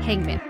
Häng 0.00 0.26
med! 0.26 0.40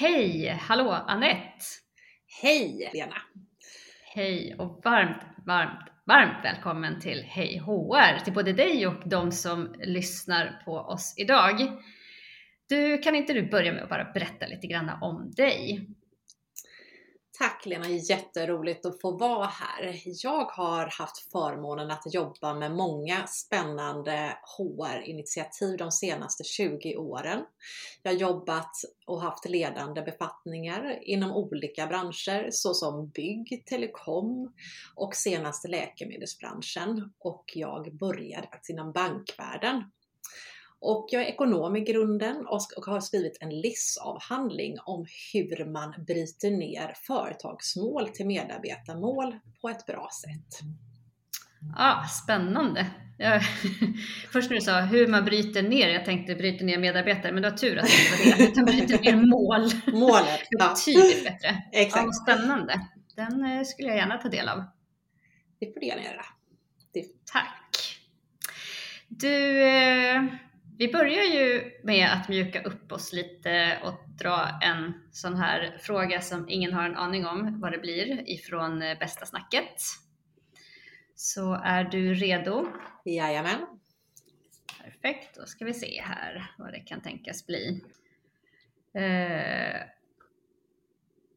Hej! 0.00 0.58
Hallå 0.60 0.90
Annette! 0.90 1.64
Hej 2.42 2.90
Lena! 2.94 3.16
Hej 4.14 4.54
och 4.58 4.80
varmt, 4.84 5.22
varmt, 5.46 5.88
varmt 6.06 6.44
välkommen 6.44 7.00
till 7.00 7.22
Hej 7.22 7.58
HR, 7.58 8.24
till 8.24 8.32
både 8.32 8.52
dig 8.52 8.86
och 8.86 9.08
de 9.08 9.32
som 9.32 9.74
lyssnar 9.78 10.62
på 10.64 10.72
oss 10.72 11.14
idag. 11.16 11.60
Du, 12.68 12.98
kan 12.98 13.14
inte 13.14 13.32
du 13.32 13.50
börja 13.50 13.72
med 13.72 13.82
att 13.82 13.88
bara 13.88 14.12
berätta 14.14 14.46
lite 14.46 14.66
grann 14.66 14.90
om 15.00 15.30
dig? 15.36 15.88
Tack 17.38 17.66
Lena, 17.66 17.88
jätteroligt 17.88 18.86
att 18.86 19.00
få 19.00 19.10
vara 19.16 19.46
här. 19.46 20.00
Jag 20.04 20.44
har 20.44 20.86
haft 20.86 21.32
förmånen 21.32 21.90
att 21.90 22.14
jobba 22.14 22.54
med 22.54 22.72
många 22.72 23.26
spännande 23.26 24.38
HR-initiativ 24.58 25.76
de 25.76 25.92
senaste 25.92 26.44
20 26.44 26.96
åren. 26.96 27.44
Jag 28.02 28.12
har 28.12 28.18
jobbat 28.18 28.70
och 29.06 29.22
haft 29.22 29.48
ledande 29.48 30.02
befattningar 30.02 30.98
inom 31.02 31.32
olika 31.32 31.86
branscher 31.86 32.48
såsom 32.50 33.08
bygg, 33.08 33.64
telekom 33.66 34.52
och 34.94 35.14
senaste 35.14 35.68
läkemedelsbranschen 35.68 37.12
och 37.18 37.44
jag 37.54 37.96
började 37.96 38.48
faktiskt 38.48 38.70
inom 38.70 38.92
bankvärlden 38.92 39.82
och 40.84 41.06
jag 41.10 41.22
är 41.22 41.26
ekonom 41.26 41.76
i 41.76 41.80
grunden 41.80 42.46
och 42.46 42.60
har 42.86 43.00
skrivit 43.00 43.38
en 43.40 43.50
LIS-avhandling 43.50 44.76
om 44.84 45.06
hur 45.32 45.64
man 45.64 45.94
bryter 46.06 46.50
ner 46.50 46.94
företagsmål 47.06 48.08
till 48.08 48.26
medarbetarmål 48.26 49.38
på 49.60 49.68
ett 49.68 49.86
bra 49.86 50.08
sätt. 50.22 50.68
Ah, 51.76 52.06
spännande! 52.06 52.86
Jag, 53.18 53.42
först 54.32 54.50
när 54.50 54.54
du 54.54 54.60
sa 54.60 54.80
hur 54.80 55.06
man 55.06 55.24
bryter 55.24 55.62
ner, 55.62 55.88
jag 55.88 56.04
tänkte 56.04 56.34
bryter 56.34 56.64
ner 56.64 56.78
medarbetare, 56.78 57.32
men 57.32 57.42
du 57.42 57.48
har 57.48 57.56
tur 57.56 57.78
att 57.78 57.86
det 57.86 58.22
inte 58.22 58.30
var 58.30 58.38
det, 58.38 58.44
utan 58.50 58.64
bryter 58.64 59.00
ner 59.00 59.16
mål. 59.16 59.70
Målet, 60.00 60.40
ja. 60.50 60.68
Betydligt 60.68 61.24
bättre. 61.24 61.62
Exakt. 61.72 62.04
Ja, 62.04 62.12
spännande. 62.12 62.80
Den 63.16 63.44
eh, 63.44 63.64
skulle 63.64 63.88
jag 63.88 63.96
gärna 63.96 64.18
ta 64.18 64.28
del 64.28 64.48
av. 64.48 64.64
Det 65.60 65.72
får 65.72 65.80
du 65.80 65.86
gärna 65.86 66.02
göra. 66.02 66.24
Det... 66.92 67.04
Tack! 67.32 68.00
Du, 69.08 69.62
eh, 69.62 70.22
vi 70.78 70.92
börjar 70.92 71.24
ju 71.24 71.72
med 71.82 72.12
att 72.12 72.28
mjuka 72.28 72.62
upp 72.62 72.92
oss 72.92 73.12
lite 73.12 73.78
och 73.84 74.08
dra 74.18 74.58
en 74.62 74.92
sån 75.10 75.36
här 75.36 75.78
fråga 75.80 76.20
som 76.20 76.48
ingen 76.48 76.72
har 76.72 76.84
en 76.84 76.96
aning 76.96 77.26
om 77.26 77.60
vad 77.60 77.72
det 77.72 77.78
blir 77.78 78.28
ifrån 78.28 78.82
eh, 78.82 78.98
bästa 78.98 79.26
snacket. 79.26 79.80
Så 81.14 81.54
är 81.54 81.84
du 81.84 82.14
redo? 82.14 82.66
Jajamän. 83.04 83.66
Perfekt, 84.84 85.36
då 85.36 85.46
ska 85.46 85.64
vi 85.64 85.74
se 85.74 86.02
här 86.02 86.54
vad 86.58 86.72
det 86.72 86.80
kan 86.80 87.00
tänkas 87.00 87.46
bli. 87.46 87.84
Eh, 88.94 89.80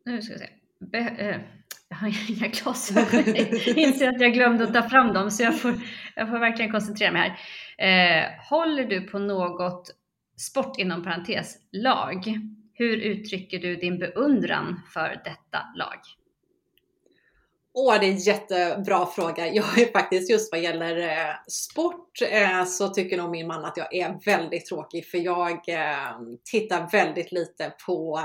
nu 0.06 0.22
ska 0.22 0.34
vi 0.34 0.40
se. 0.40 0.50
Be 0.80 0.98
eh, 0.98 1.42
jag 1.90 1.98
har 1.98 2.30
inga 2.30 2.48
glasögon. 2.48 3.36
Jag 3.36 3.78
inser 3.78 4.08
att 4.08 4.22
jag 4.22 4.34
glömde 4.34 4.64
att 4.64 4.74
ta 4.74 4.90
fram 4.90 5.14
dem 5.14 5.32
så 5.32 5.44
jag 5.44 5.60
får, 5.60 5.74
jag 6.16 6.30
får 6.30 6.40
verkligen 6.40 6.72
koncentrera 6.72 7.12
mig 7.12 7.22
här. 7.22 7.38
Eh, 7.78 8.26
håller 8.50 8.84
du 8.84 9.02
på 9.02 9.20
något 9.20 9.92
sport 10.38 10.80
inom 10.80 11.04
parentes 11.04 11.56
lag? 11.72 12.40
Hur 12.74 12.98
uttrycker 12.98 13.60
du 13.60 13.76
din 13.76 14.00
beundran 14.00 14.82
för 14.94 15.22
detta 15.26 15.60
lag? 15.76 16.00
Åh, 17.74 18.00
det 18.00 18.06
är 18.06 18.12
en 18.12 18.18
jättebra 18.18 19.06
fråga. 19.06 19.48
Jag 19.48 19.80
är 19.80 19.92
faktiskt 19.92 20.30
just 20.30 20.52
vad 20.52 20.62
gäller 20.62 20.98
eh, 20.98 21.36
sport 21.48 22.22
eh, 22.32 22.66
så 22.66 22.88
tycker 22.90 23.18
nog 23.18 23.32
min 23.32 23.48
man 23.48 23.66
att 23.66 23.78
jag 23.78 23.96
är 23.96 24.20
väldigt 24.26 24.66
tråkig 24.66 25.06
för 25.06 25.18
jag 25.18 25.70
eh, 25.70 26.20
tittar 26.52 26.92
väldigt 26.92 27.32
lite 27.32 27.74
på 27.86 28.20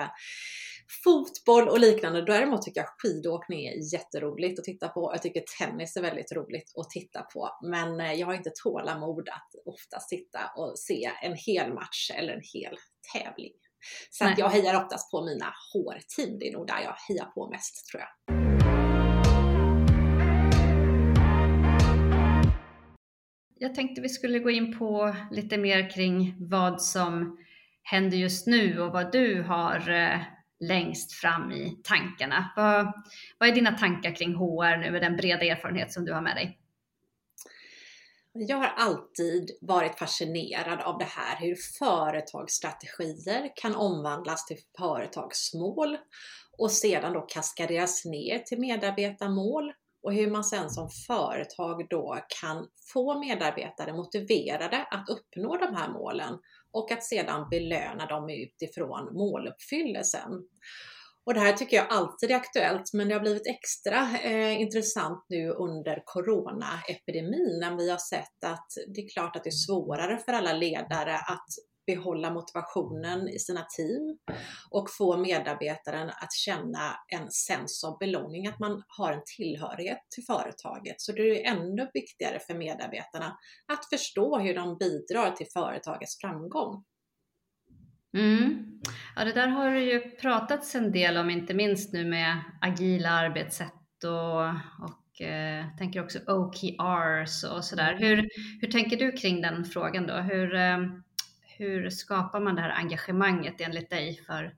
fotboll 1.04 1.68
och 1.68 1.80
liknande. 1.80 2.24
Däremot 2.24 2.62
tycker 2.62 2.80
jag 2.80 2.88
skidåkning 2.98 3.66
är 3.66 3.94
jätteroligt 3.94 4.58
att 4.58 4.64
titta 4.64 4.88
på. 4.88 5.10
Jag 5.14 5.22
tycker 5.22 5.44
tennis 5.58 5.96
är 5.96 6.02
väldigt 6.02 6.32
roligt 6.32 6.72
att 6.76 6.90
titta 6.90 7.22
på. 7.22 7.58
Men 7.62 8.00
eh, 8.00 8.12
jag 8.12 8.26
har 8.26 8.34
inte 8.34 8.52
tålamod 8.62 9.28
att 9.28 9.50
oftast 9.64 10.08
sitta 10.08 10.40
och 10.56 10.78
se 10.78 11.10
en 11.22 11.36
hel 11.46 11.74
match 11.74 12.10
eller 12.14 12.32
en 12.32 12.42
hel 12.54 12.76
tävling. 13.12 13.52
Så 14.10 14.24
att 14.24 14.38
jag 14.38 14.48
hejar 14.48 14.84
oftast 14.84 15.10
på 15.10 15.24
mina 15.24 15.46
HR-team. 15.72 16.38
Det 16.38 16.48
är 16.48 16.52
nog 16.52 16.66
där 16.66 16.80
jag 16.84 16.94
hejar 17.08 17.26
på 17.26 17.50
mest 17.50 17.86
tror 17.86 18.02
jag. 18.02 18.42
Jag 23.54 23.74
tänkte 23.74 24.00
vi 24.00 24.08
skulle 24.08 24.38
gå 24.38 24.50
in 24.50 24.78
på 24.78 25.16
lite 25.30 25.58
mer 25.58 25.90
kring 25.90 26.36
vad 26.38 26.82
som 26.82 27.38
händer 27.82 28.16
just 28.16 28.46
nu 28.46 28.80
och 28.80 28.92
vad 28.92 29.12
du 29.12 29.42
har 29.42 29.90
eh, 29.90 30.20
längst 30.62 31.12
fram 31.12 31.52
i 31.52 31.80
tankarna. 31.84 32.52
Vad, 32.56 32.92
vad 33.38 33.48
är 33.48 33.52
dina 33.52 33.78
tankar 33.78 34.14
kring 34.14 34.34
HR 34.34 34.76
nu 34.76 34.90
med 34.90 35.02
den 35.02 35.16
breda 35.16 35.44
erfarenhet 35.44 35.92
som 35.92 36.04
du 36.04 36.12
har 36.12 36.20
med 36.20 36.36
dig? 36.36 36.58
Jag 38.34 38.56
har 38.56 38.72
alltid 38.76 39.50
varit 39.60 39.98
fascinerad 39.98 40.80
av 40.80 40.98
det 40.98 41.04
här 41.04 41.36
hur 41.40 41.56
företagsstrategier 41.78 43.52
kan 43.56 43.74
omvandlas 43.74 44.46
till 44.46 44.58
företagsmål 44.78 45.98
och 46.58 46.70
sedan 46.70 47.12
då 47.12 47.20
kaskaderas 47.20 48.04
ner 48.04 48.38
till 48.38 48.60
medarbetarmål 48.60 49.72
och 50.02 50.14
hur 50.14 50.30
man 50.30 50.44
sen 50.44 50.70
som 50.70 50.88
företag 51.06 51.86
då 51.90 52.18
kan 52.40 52.68
få 52.92 53.18
medarbetare 53.18 53.92
motiverade 53.92 54.86
att 54.90 55.08
uppnå 55.08 55.56
de 55.56 55.76
här 55.76 55.88
målen 55.88 56.38
och 56.72 56.92
att 56.92 57.04
sedan 57.04 57.48
belöna 57.50 58.06
dem 58.06 58.30
utifrån 58.30 59.14
måluppfyllelsen. 59.14 60.30
Och 61.24 61.34
det 61.34 61.40
här 61.40 61.52
tycker 61.52 61.76
jag 61.76 61.86
alltid 61.90 62.30
är 62.30 62.34
aktuellt, 62.34 62.92
men 62.92 63.08
det 63.08 63.14
har 63.14 63.20
blivit 63.20 63.46
extra 63.46 64.18
eh, 64.18 64.60
intressant 64.60 65.26
nu 65.28 65.50
under 65.50 66.02
coronaepidemin 66.04 67.58
när 67.60 67.76
vi 67.76 67.90
har 67.90 67.98
sett 67.98 68.44
att 68.44 68.66
det 68.94 69.00
är 69.00 69.08
klart 69.08 69.36
att 69.36 69.44
det 69.44 69.50
är 69.50 69.66
svårare 69.66 70.18
för 70.18 70.32
alla 70.32 70.52
ledare 70.52 71.16
att 71.16 71.48
behålla 71.86 72.30
motivationen 72.30 73.28
i 73.28 73.38
sina 73.38 73.62
team 73.76 74.18
och 74.70 74.90
få 74.90 75.16
medarbetaren 75.16 76.08
att 76.08 76.32
känna 76.32 76.96
en 77.08 77.30
sense 77.30 77.86
of 77.86 77.98
belonging, 77.98 78.46
att 78.46 78.58
man 78.58 78.82
har 78.86 79.12
en 79.12 79.22
tillhörighet 79.36 79.98
till 80.14 80.24
företaget. 80.24 81.00
Så 81.00 81.12
det 81.12 81.46
är 81.46 81.52
ännu 81.52 81.90
viktigare 81.94 82.38
för 82.38 82.54
medarbetarna 82.54 83.38
att 83.72 83.88
förstå 83.88 84.38
hur 84.38 84.54
de 84.54 84.78
bidrar 84.78 85.30
till 85.30 85.46
företagets 85.52 86.20
framgång. 86.20 86.84
Mm. 88.16 88.80
Ja, 89.16 89.24
det 89.24 89.32
där 89.32 89.48
har 89.48 89.70
det 89.70 89.80
ju 89.80 90.00
pratats 90.10 90.74
en 90.74 90.92
del 90.92 91.16
om, 91.16 91.30
inte 91.30 91.54
minst 91.54 91.92
nu 91.92 92.04
med 92.04 92.40
agila 92.60 93.10
arbetssätt 93.10 94.04
och, 94.04 94.48
och 94.88 95.20
eh, 95.20 95.76
tänker 95.78 96.04
också 96.04 96.18
OKRs 96.26 97.44
och 97.44 97.64
sådär. 97.64 97.96
Hur, 97.98 98.28
hur 98.60 98.70
tänker 98.70 98.96
du 98.96 99.12
kring 99.12 99.42
den 99.42 99.64
frågan 99.64 100.06
då? 100.06 100.14
Hur, 100.14 100.54
eh, 100.54 100.78
hur 101.62 101.90
skapar 101.90 102.40
man 102.40 102.54
det 102.54 102.60
här 102.60 102.70
engagemanget 102.70 103.60
enligt 103.60 103.90
dig 103.90 104.20
för, 104.26 104.54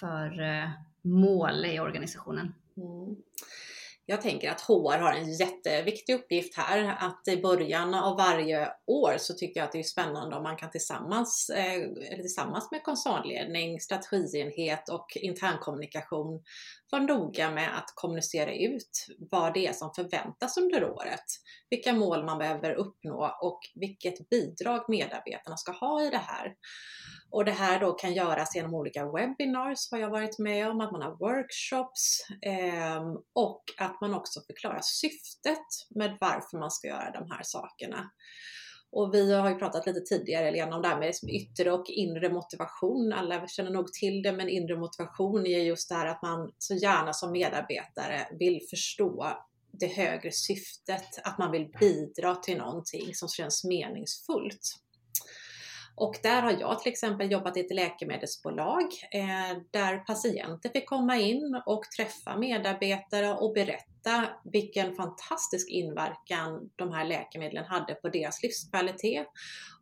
för 0.00 0.42
eh, 0.42 0.70
mål 1.02 1.64
i 1.64 1.80
organisationen? 1.80 2.54
Mm. 2.76 3.16
Jag 4.06 4.20
tänker 4.20 4.50
att 4.50 4.60
HR 4.60 4.98
har 4.98 5.12
en 5.12 5.32
jätteviktig 5.32 6.14
uppgift 6.14 6.56
här. 6.56 6.96
Att 6.98 7.28
i 7.28 7.42
början 7.42 7.94
av 7.94 8.16
varje 8.16 8.68
år 8.86 9.14
så 9.18 9.34
tycker 9.34 9.60
jag 9.60 9.66
att 9.66 9.72
det 9.72 9.78
är 9.78 9.82
spännande 9.82 10.36
om 10.36 10.42
man 10.42 10.56
kan 10.56 10.70
tillsammans, 10.70 11.50
eh, 11.54 11.74
eller 11.74 12.22
tillsammans 12.22 12.70
med 12.70 12.82
koncernledning, 12.82 13.80
strategienhet 13.80 14.88
och 14.88 15.16
internkommunikation 15.16 16.42
vara 16.92 17.02
noga 17.02 17.50
med 17.50 17.78
att 17.78 17.92
kommunicera 17.94 18.54
ut 18.54 19.06
vad 19.30 19.54
det 19.54 19.66
är 19.66 19.72
som 19.72 19.94
förväntas 19.94 20.56
under 20.56 20.84
året, 20.84 21.24
vilka 21.70 21.92
mål 21.92 22.24
man 22.24 22.38
behöver 22.38 22.74
uppnå 22.74 23.38
och 23.42 23.60
vilket 23.74 24.28
bidrag 24.28 24.84
medarbetarna 24.88 25.56
ska 25.56 25.72
ha 25.72 26.02
i 26.02 26.10
det 26.10 26.22
här. 26.26 26.54
Och 27.30 27.44
det 27.44 27.52
här 27.52 27.80
då 27.80 27.92
kan 27.92 28.14
göras 28.14 28.56
genom 28.56 28.74
olika 28.74 29.12
webinars, 29.12 29.90
har 29.90 29.98
jag 29.98 30.10
varit 30.10 30.38
med 30.38 30.70
om, 30.70 30.80
att 30.80 30.92
man 30.92 31.02
har 31.02 31.16
workshops 31.16 32.26
eh, 32.42 33.02
och 33.34 33.64
att 33.78 34.00
man 34.00 34.14
också 34.14 34.40
förklarar 34.40 34.80
syftet 34.82 35.66
med 35.90 36.16
varför 36.20 36.58
man 36.58 36.70
ska 36.70 36.88
göra 36.88 37.10
de 37.10 37.30
här 37.30 37.42
sakerna. 37.42 38.10
Och 38.92 39.14
vi 39.14 39.32
har 39.34 39.50
ju 39.50 39.56
pratat 39.56 39.86
lite 39.86 40.00
tidigare 40.00 40.50
Lena 40.50 40.76
om 40.76 40.82
det 40.82 40.88
här 40.88 40.98
med 40.98 41.06
liksom 41.06 41.28
yttre 41.28 41.72
och 41.72 41.84
inre 41.88 42.32
motivation. 42.32 43.12
Alla 43.12 43.48
känner 43.48 43.70
nog 43.70 43.92
till 43.92 44.22
det, 44.22 44.32
men 44.32 44.48
inre 44.48 44.76
motivation 44.76 45.46
är 45.46 45.58
just 45.58 45.88
det 45.88 45.94
här 45.94 46.06
att 46.06 46.22
man 46.22 46.52
så 46.58 46.74
gärna 46.74 47.12
som 47.12 47.32
medarbetare 47.32 48.28
vill 48.38 48.60
förstå 48.70 49.32
det 49.72 49.86
högre 49.86 50.32
syftet, 50.32 51.18
att 51.24 51.38
man 51.38 51.50
vill 51.50 51.72
bidra 51.80 52.34
till 52.34 52.58
någonting 52.58 53.14
som 53.14 53.28
känns 53.28 53.64
meningsfullt. 53.64 54.76
Och 56.02 56.18
där 56.22 56.42
har 56.42 56.56
jag 56.60 56.80
till 56.80 56.92
exempel 56.92 57.32
jobbat 57.32 57.56
i 57.56 57.60
ett 57.60 57.74
läkemedelsbolag 57.74 58.82
eh, 59.10 59.58
där 59.70 59.98
patienter 59.98 60.68
fick 60.68 60.88
komma 60.88 61.16
in 61.16 61.62
och 61.66 61.82
träffa 61.96 62.38
medarbetare 62.38 63.32
och 63.32 63.52
berätta 63.52 64.28
vilken 64.44 64.94
fantastisk 64.94 65.70
inverkan 65.70 66.70
de 66.76 66.92
här 66.92 67.04
läkemedlen 67.04 67.64
hade 67.64 67.94
på 67.94 68.08
deras 68.08 68.42
livskvalitet 68.42 69.26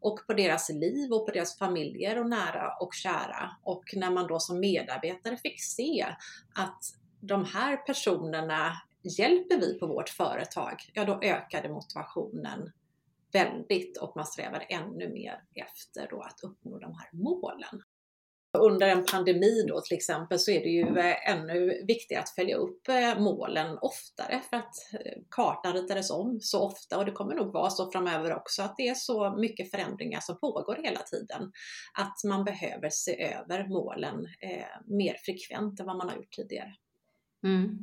och 0.00 0.26
på 0.26 0.32
deras 0.32 0.70
liv 0.70 1.12
och 1.12 1.26
på 1.26 1.32
deras 1.32 1.58
familjer 1.58 2.18
och 2.18 2.30
nära 2.30 2.76
och 2.80 2.94
kära. 2.94 3.56
Och 3.62 3.84
när 3.92 4.10
man 4.10 4.26
då 4.26 4.40
som 4.40 4.60
medarbetare 4.60 5.36
fick 5.36 5.62
se 5.62 6.06
att 6.54 6.82
de 7.20 7.44
här 7.44 7.76
personerna 7.76 8.72
hjälper 9.02 9.60
vi 9.60 9.78
på 9.78 9.86
vårt 9.86 10.08
företag, 10.08 10.74
ja 10.94 11.04
då 11.04 11.20
ökade 11.22 11.68
motivationen 11.68 12.72
väldigt 13.32 13.98
och 13.98 14.16
man 14.16 14.26
strävar 14.26 14.66
ännu 14.68 15.08
mer 15.12 15.42
efter 15.54 16.08
då 16.10 16.20
att 16.20 16.40
uppnå 16.42 16.78
de 16.78 16.94
här 16.94 17.08
målen. 17.12 17.82
Under 18.58 18.88
en 18.88 19.04
pandemi 19.04 19.64
då 19.68 19.80
till 19.80 19.96
exempel 19.96 20.38
så 20.38 20.50
är 20.50 20.60
det 20.60 20.68
ju 20.68 20.98
eh, 20.98 21.30
ännu 21.30 21.84
viktigare 21.86 22.22
att 22.22 22.34
följa 22.34 22.56
upp 22.56 22.88
eh, 22.88 23.18
målen 23.18 23.78
oftare 23.80 24.40
för 24.50 24.56
att 24.56 24.74
eh, 24.92 25.22
kartan 25.30 25.72
ritades 25.72 26.10
om 26.10 26.38
så 26.40 26.60
ofta 26.62 26.98
och 26.98 27.04
det 27.04 27.12
kommer 27.12 27.34
nog 27.34 27.52
vara 27.52 27.70
så 27.70 27.90
framöver 27.90 28.34
också 28.34 28.62
att 28.62 28.76
det 28.76 28.88
är 28.88 28.94
så 28.94 29.36
mycket 29.36 29.70
förändringar 29.70 30.20
som 30.20 30.38
pågår 30.40 30.78
hela 30.82 31.00
tiden 31.00 31.52
att 31.98 32.24
man 32.24 32.44
behöver 32.44 32.90
se 32.90 33.32
över 33.34 33.68
målen 33.68 34.26
mer 34.84 35.16
frekvent 35.24 35.80
än 35.80 35.86
vad 35.86 35.96
man 35.96 36.08
har 36.08 36.16
gjort 36.16 36.32
tidigare. 36.32 36.74
Mm. 37.44 37.78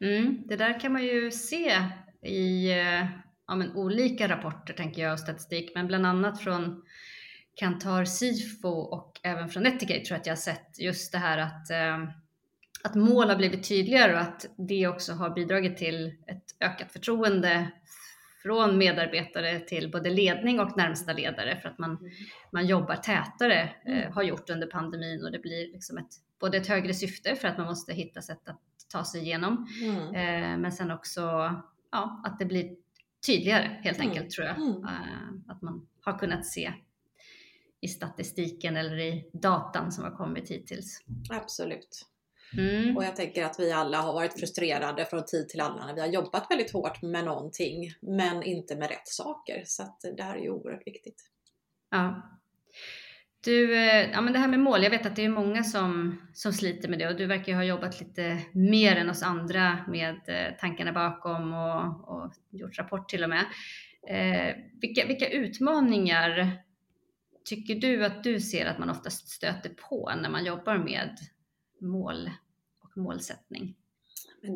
Mm, 0.00 0.42
det 0.46 0.56
där 0.56 0.80
kan 0.80 0.92
man 0.92 1.04
ju 1.04 1.30
se 1.30 1.82
i 2.22 2.70
ja, 3.46 3.54
men 3.54 3.76
olika 3.76 4.28
rapporter 4.28 4.74
tänker 4.74 5.02
jag 5.02 5.12
och 5.12 5.20
statistik, 5.20 5.72
men 5.74 5.86
bland 5.86 6.06
annat 6.06 6.40
från 6.40 6.82
Kantar 7.54 8.04
Sifo 8.04 8.68
och 8.68 9.20
även 9.22 9.48
från 9.48 9.66
Etikate 9.66 10.04
tror 10.04 10.14
jag 10.14 10.20
att 10.20 10.26
jag 10.26 10.32
har 10.32 10.36
sett 10.36 10.78
just 10.78 11.12
det 11.12 11.18
här 11.18 11.38
att, 11.38 11.70
eh, 11.70 12.08
att 12.84 12.94
mål 12.94 13.28
har 13.28 13.36
blivit 13.36 13.68
tydligare 13.68 14.12
och 14.12 14.20
att 14.20 14.46
det 14.56 14.86
också 14.86 15.12
har 15.12 15.30
bidragit 15.30 15.76
till 15.76 16.06
ett 16.26 16.44
ökat 16.60 16.92
förtroende 16.92 17.70
från 18.42 18.78
medarbetare 18.78 19.60
till 19.60 19.90
både 19.90 20.10
ledning 20.10 20.60
och 20.60 20.76
närmsta 20.76 21.12
ledare 21.12 21.60
för 21.62 21.68
att 21.68 21.78
man, 21.78 21.90
mm. 21.90 22.12
man 22.52 22.66
jobbar 22.66 22.96
tätare, 22.96 23.62
eh, 23.86 23.98
mm. 23.98 24.12
har 24.12 24.22
gjort 24.22 24.50
under 24.50 24.66
pandemin 24.66 25.24
och 25.24 25.32
det 25.32 25.38
blir 25.38 25.72
liksom 25.72 25.98
ett, 25.98 26.10
både 26.40 26.56
ett 26.56 26.66
högre 26.66 26.94
syfte 26.94 27.36
för 27.36 27.48
att 27.48 27.58
man 27.58 27.66
måste 27.66 27.92
hitta 27.92 28.22
sätt 28.22 28.48
att 28.48 28.60
ta 28.92 29.04
sig 29.04 29.20
igenom, 29.20 29.66
mm. 29.82 29.98
eh, 29.98 30.58
men 30.58 30.72
sen 30.72 30.90
också 30.90 31.20
ja, 31.92 32.22
att 32.24 32.38
det 32.38 32.44
blir 32.44 32.85
tydligare 33.26 33.80
helt 33.82 33.98
mm. 33.98 34.08
enkelt 34.08 34.30
tror 34.30 34.46
jag. 34.46 34.56
Mm. 34.56 34.68
Uh, 34.68 35.50
att 35.50 35.62
man 35.62 35.88
har 36.00 36.18
kunnat 36.18 36.46
se 36.46 36.72
i 37.80 37.88
statistiken 37.88 38.76
eller 38.76 38.98
i 38.98 39.30
datan 39.32 39.92
som 39.92 40.04
har 40.04 40.10
kommit 40.10 40.50
hittills. 40.50 41.04
Absolut. 41.30 42.06
Mm. 42.58 42.96
Och 42.96 43.04
jag 43.04 43.16
tänker 43.16 43.44
att 43.44 43.60
vi 43.60 43.72
alla 43.72 44.00
har 44.00 44.12
varit 44.12 44.40
frustrerade 44.40 45.04
från 45.04 45.24
tid 45.24 45.48
till 45.48 45.60
annan 45.60 45.94
vi 45.94 46.00
har 46.00 46.08
jobbat 46.08 46.46
väldigt 46.50 46.72
hårt 46.72 47.02
med 47.02 47.24
någonting 47.24 47.92
men 48.00 48.42
inte 48.42 48.76
med 48.76 48.88
rätt 48.88 49.08
saker. 49.08 49.62
Så 49.66 49.82
att 49.82 50.00
det 50.16 50.22
här 50.22 50.36
är 50.36 50.40
ju 50.42 50.50
oerhört 50.50 50.86
viktigt. 50.86 51.30
Ja. 51.90 52.35
Du, 53.46 53.74
eh, 53.76 54.10
ja 54.10 54.20
men 54.20 54.32
det 54.32 54.38
här 54.38 54.48
med 54.48 54.60
mål, 54.60 54.82
jag 54.82 54.90
vet 54.90 55.06
att 55.06 55.16
det 55.16 55.24
är 55.24 55.28
många 55.28 55.64
som, 55.64 56.18
som 56.32 56.52
sliter 56.52 56.88
med 56.88 56.98
det 56.98 57.08
och 57.08 57.16
du 57.16 57.26
verkar 57.26 57.54
ha 57.54 57.64
jobbat 57.64 58.00
lite 58.00 58.42
mer 58.52 58.96
än 58.96 59.10
oss 59.10 59.22
andra 59.22 59.78
med 59.88 60.20
eh, 60.26 60.58
tankarna 60.60 60.92
bakom 60.92 61.52
och, 61.52 62.08
och 62.08 62.32
gjort 62.50 62.78
rapport 62.78 63.08
till 63.08 63.22
och 63.22 63.30
med. 63.30 63.44
Eh, 64.08 64.56
vilka, 64.80 65.06
vilka 65.06 65.28
utmaningar 65.28 66.58
tycker 67.44 67.74
du 67.74 68.04
att 68.04 68.24
du 68.24 68.40
ser 68.40 68.66
att 68.66 68.78
man 68.78 68.90
oftast 68.90 69.28
stöter 69.28 69.70
på 69.70 70.12
när 70.22 70.30
man 70.30 70.44
jobbar 70.44 70.78
med 70.78 71.18
mål 71.80 72.30
och 72.80 72.96
målsättning? 72.96 73.76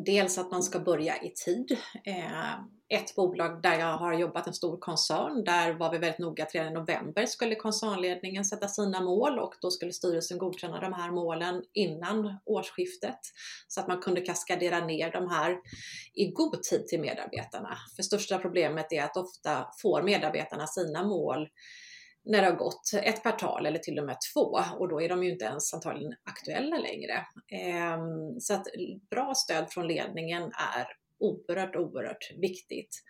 Dels 0.05 0.37
att 0.37 0.51
man 0.51 0.63
ska 0.63 0.79
börja 0.79 1.23
i 1.23 1.29
tid. 1.29 1.77
Eh, 2.05 2.53
ett 2.89 3.15
bolag 3.15 3.61
där 3.61 3.79
jag 3.79 3.97
har 3.97 4.13
jobbat, 4.13 4.47
en 4.47 4.53
stor 4.53 4.77
koncern, 4.77 5.43
där 5.43 5.73
var 5.73 5.91
vi 5.91 5.97
väldigt 5.97 6.19
noga 6.19 6.43
att 6.43 6.55
redan 6.55 6.71
i 6.71 6.73
november 6.73 7.25
skulle 7.25 7.55
koncernledningen 7.55 8.45
sätta 8.45 8.67
sina 8.67 9.01
mål 9.01 9.39
och 9.39 9.55
då 9.61 9.71
skulle 9.71 9.93
styrelsen 9.93 10.37
godkänna 10.37 10.79
de 10.79 10.93
här 10.93 11.11
målen 11.11 11.63
innan 11.73 12.37
årsskiftet 12.45 13.19
så 13.67 13.81
att 13.81 13.87
man 13.87 14.01
kunde 14.01 14.21
kaskadera 14.21 14.85
ner 14.85 15.11
de 15.11 15.29
här 15.29 15.57
i 16.13 16.31
god 16.31 16.63
tid 16.63 16.87
till 16.87 17.01
medarbetarna. 17.01 17.77
För 17.95 18.03
största 18.03 18.37
problemet 18.37 18.91
är 18.91 19.03
att 19.03 19.17
ofta 19.17 19.67
får 19.81 20.01
medarbetarna 20.01 20.67
sina 20.67 21.03
mål 21.03 21.47
när 22.23 22.41
det 22.41 22.47
har 22.47 22.55
gått 22.55 22.91
ett 22.93 23.21
kvartal 23.21 23.65
eller 23.65 23.79
till 23.79 23.99
och 23.99 24.05
med 24.05 24.17
två 24.33 24.59
och 24.79 24.89
då 24.89 25.01
är 25.01 25.09
de 25.09 25.23
ju 25.23 25.31
inte 25.31 25.45
ens 25.45 25.73
antagligen 25.73 26.13
aktuella 26.23 26.77
längre. 26.77 27.25
Ehm, 27.51 28.39
så 28.39 28.53
att 28.53 28.67
bra 29.09 29.33
stöd 29.35 29.71
från 29.71 29.87
ledningen 29.87 30.43
är 30.43 30.87
oerhört, 31.19 31.75
oerhört 31.75 32.31
viktigt. 32.37 33.03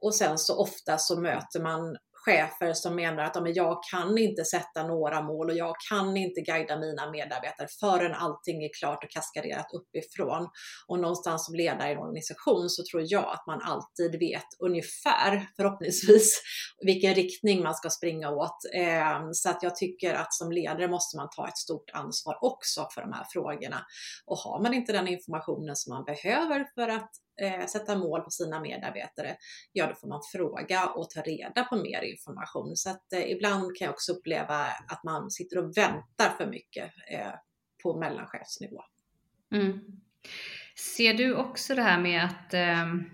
Och 0.00 0.14
sen 0.14 0.38
så 0.38 0.58
ofta 0.60 0.98
så 0.98 1.20
möter 1.20 1.60
man 1.60 1.96
chefer 2.24 2.72
som 2.72 2.96
menar 2.96 3.24
att 3.24 3.42
men 3.42 3.54
jag 3.54 3.78
kan 3.90 4.18
inte 4.18 4.44
sätta 4.44 4.86
några 4.86 5.22
mål 5.22 5.50
och 5.50 5.56
jag 5.56 5.74
kan 5.90 6.16
inte 6.16 6.40
guida 6.40 6.78
mina 6.78 7.10
medarbetare 7.10 7.68
förrän 7.80 8.14
allting 8.14 8.64
är 8.64 8.70
klart 8.80 9.04
och 9.04 9.10
kaskaderat 9.10 9.66
uppifrån. 9.72 10.48
Och 10.88 10.98
någonstans 10.98 11.46
som 11.46 11.54
ledare 11.54 11.88
i 11.88 11.92
en 11.92 11.98
organisation 11.98 12.70
så 12.70 12.82
tror 12.90 13.02
jag 13.06 13.24
att 13.24 13.46
man 13.46 13.60
alltid 13.62 14.20
vet 14.20 14.46
ungefär, 14.58 15.46
förhoppningsvis, 15.56 16.42
vilken 16.86 17.14
riktning 17.14 17.62
man 17.62 17.74
ska 17.74 17.90
springa 17.90 18.30
åt. 18.30 18.58
Ehm, 18.74 19.32
så 19.32 19.50
att 19.50 19.62
jag 19.62 19.76
tycker 19.76 20.14
att 20.14 20.34
som 20.34 20.52
ledare 20.52 20.88
måste 20.88 21.16
man 21.16 21.28
ta 21.36 21.48
ett 21.48 21.58
stort 21.58 21.90
ansvar 21.92 22.38
också 22.40 22.88
för 22.94 23.00
de 23.00 23.12
här 23.12 23.26
frågorna. 23.32 23.80
Och 24.26 24.38
har 24.38 24.62
man 24.62 24.74
inte 24.74 24.92
den 24.92 25.08
informationen 25.08 25.76
som 25.76 25.94
man 25.94 26.04
behöver 26.04 26.66
för 26.74 26.88
att 26.88 27.10
eh, 27.42 27.66
sätta 27.66 27.98
mål 27.98 28.20
på 28.20 28.30
sina 28.30 28.60
medarbetare, 28.60 29.36
ja 29.72 29.86
då 29.86 29.94
får 29.94 30.08
man 30.08 30.20
fråga 30.32 30.86
och 30.86 31.10
ta 31.10 31.20
reda 31.20 31.64
på 31.64 31.76
mer 31.76 32.02
information. 32.02 32.76
Så 32.76 32.90
att 32.90 33.12
eh, 33.12 33.30
ibland 33.30 33.76
kan 33.76 33.84
jag 33.84 33.92
också 33.92 34.12
uppleva 34.12 34.66
att 34.88 35.04
man 35.04 35.30
sitter 35.30 35.58
och 35.58 35.76
väntar 35.76 36.36
för 36.38 36.46
mycket 36.46 36.92
eh, 37.10 37.32
på 37.82 37.98
mellanchefsnivå. 37.98 38.82
Mm. 39.52 39.80
Ser 40.94 41.14
du 41.14 41.34
också 41.34 41.74
det 41.74 41.82
här 41.82 42.00
med 42.00 42.24
att 42.24 42.54
ehm, 42.54 43.04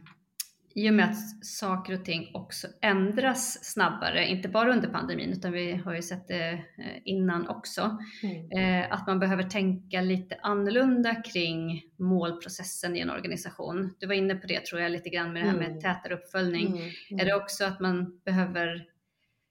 i 0.74 0.90
och 0.90 0.94
med 0.94 1.04
att 1.04 1.46
saker 1.46 1.94
och 1.94 2.04
ting 2.04 2.30
också 2.34 2.68
ändras 2.82 3.64
snabbare, 3.64 4.26
inte 4.26 4.48
bara 4.48 4.72
under 4.72 4.88
pandemin 4.88 5.32
utan 5.32 5.52
vi 5.52 5.72
har 5.72 5.94
ju 5.94 6.02
sett 6.02 6.28
det 6.28 6.50
eh, 6.52 6.60
innan 7.04 7.48
också, 7.48 7.98
mm. 8.22 8.50
Eh, 8.50 8.92
att 8.92 9.06
man 9.06 9.18
behöver 9.18 9.42
tänka 9.42 10.00
lite 10.00 10.38
annorlunda 10.42 11.14
kring 11.14 11.82
målprocessen 11.96 12.96
i 12.96 13.00
en 13.00 13.10
organisation. 13.10 13.94
Du 13.98 14.06
var 14.06 14.14
inne 14.14 14.34
på 14.34 14.46
det 14.46 14.66
tror 14.66 14.80
jag 14.80 14.92
lite 14.92 15.08
grann 15.08 15.32
med 15.32 15.42
det 15.42 15.48
här 15.48 15.56
med 15.56 15.68
mm. 15.68 15.80
tätare 15.80 16.14
uppföljning. 16.14 16.66
Mm. 16.66 16.78
Mm. 16.78 17.20
Är 17.20 17.24
det 17.24 17.34
också 17.34 17.64
att 17.64 17.80
man 17.80 18.20
behöver 18.24 18.86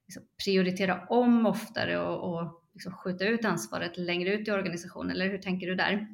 liksom 0.07 0.23
prioritera 0.45 1.05
om 1.09 1.45
oftare 1.45 1.99
och, 1.99 2.33
och 2.33 2.63
liksom 2.73 2.93
skjuta 2.93 3.25
ut 3.25 3.45
ansvaret 3.45 3.97
längre 3.97 4.33
ut 4.33 4.47
i 4.47 4.51
organisationen 4.51 5.11
eller 5.11 5.29
hur 5.29 5.37
tänker 5.37 5.67
du 5.67 5.75
där? 5.75 6.07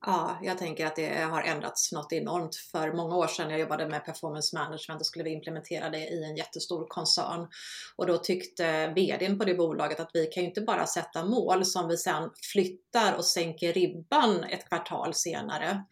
Ja, 0.00 0.38
jag 0.42 0.58
tänker 0.58 0.86
att 0.86 0.96
det 0.96 1.20
har 1.20 1.42
ändrats 1.42 1.92
något 1.92 2.12
enormt. 2.12 2.56
För 2.56 2.92
många 2.92 3.16
år 3.16 3.26
sedan 3.26 3.50
jag 3.50 3.60
jobbade 3.60 3.88
med 3.88 4.04
performance 4.04 4.56
management, 4.56 5.00
och 5.00 5.06
skulle 5.06 5.24
vi 5.24 5.32
implementera 5.32 5.90
det 5.90 6.08
i 6.08 6.24
en 6.24 6.36
jättestor 6.36 6.86
koncern. 6.88 7.48
Och 7.96 8.06
då 8.06 8.18
tyckte 8.18 8.86
vdn 8.86 9.38
på 9.38 9.44
det 9.44 9.54
bolaget 9.54 10.00
att 10.00 10.10
vi 10.14 10.26
kan 10.26 10.42
ju 10.42 10.48
inte 10.48 10.60
bara 10.60 10.86
sätta 10.86 11.24
mål 11.24 11.64
som 11.64 11.88
vi 11.88 11.96
sedan 11.96 12.30
flyttar 12.52 13.16
och 13.16 13.24
sänker 13.24 13.72
ribban 13.72 14.44
ett 14.44 14.68
kvartal 14.68 15.14
senare. 15.14 15.84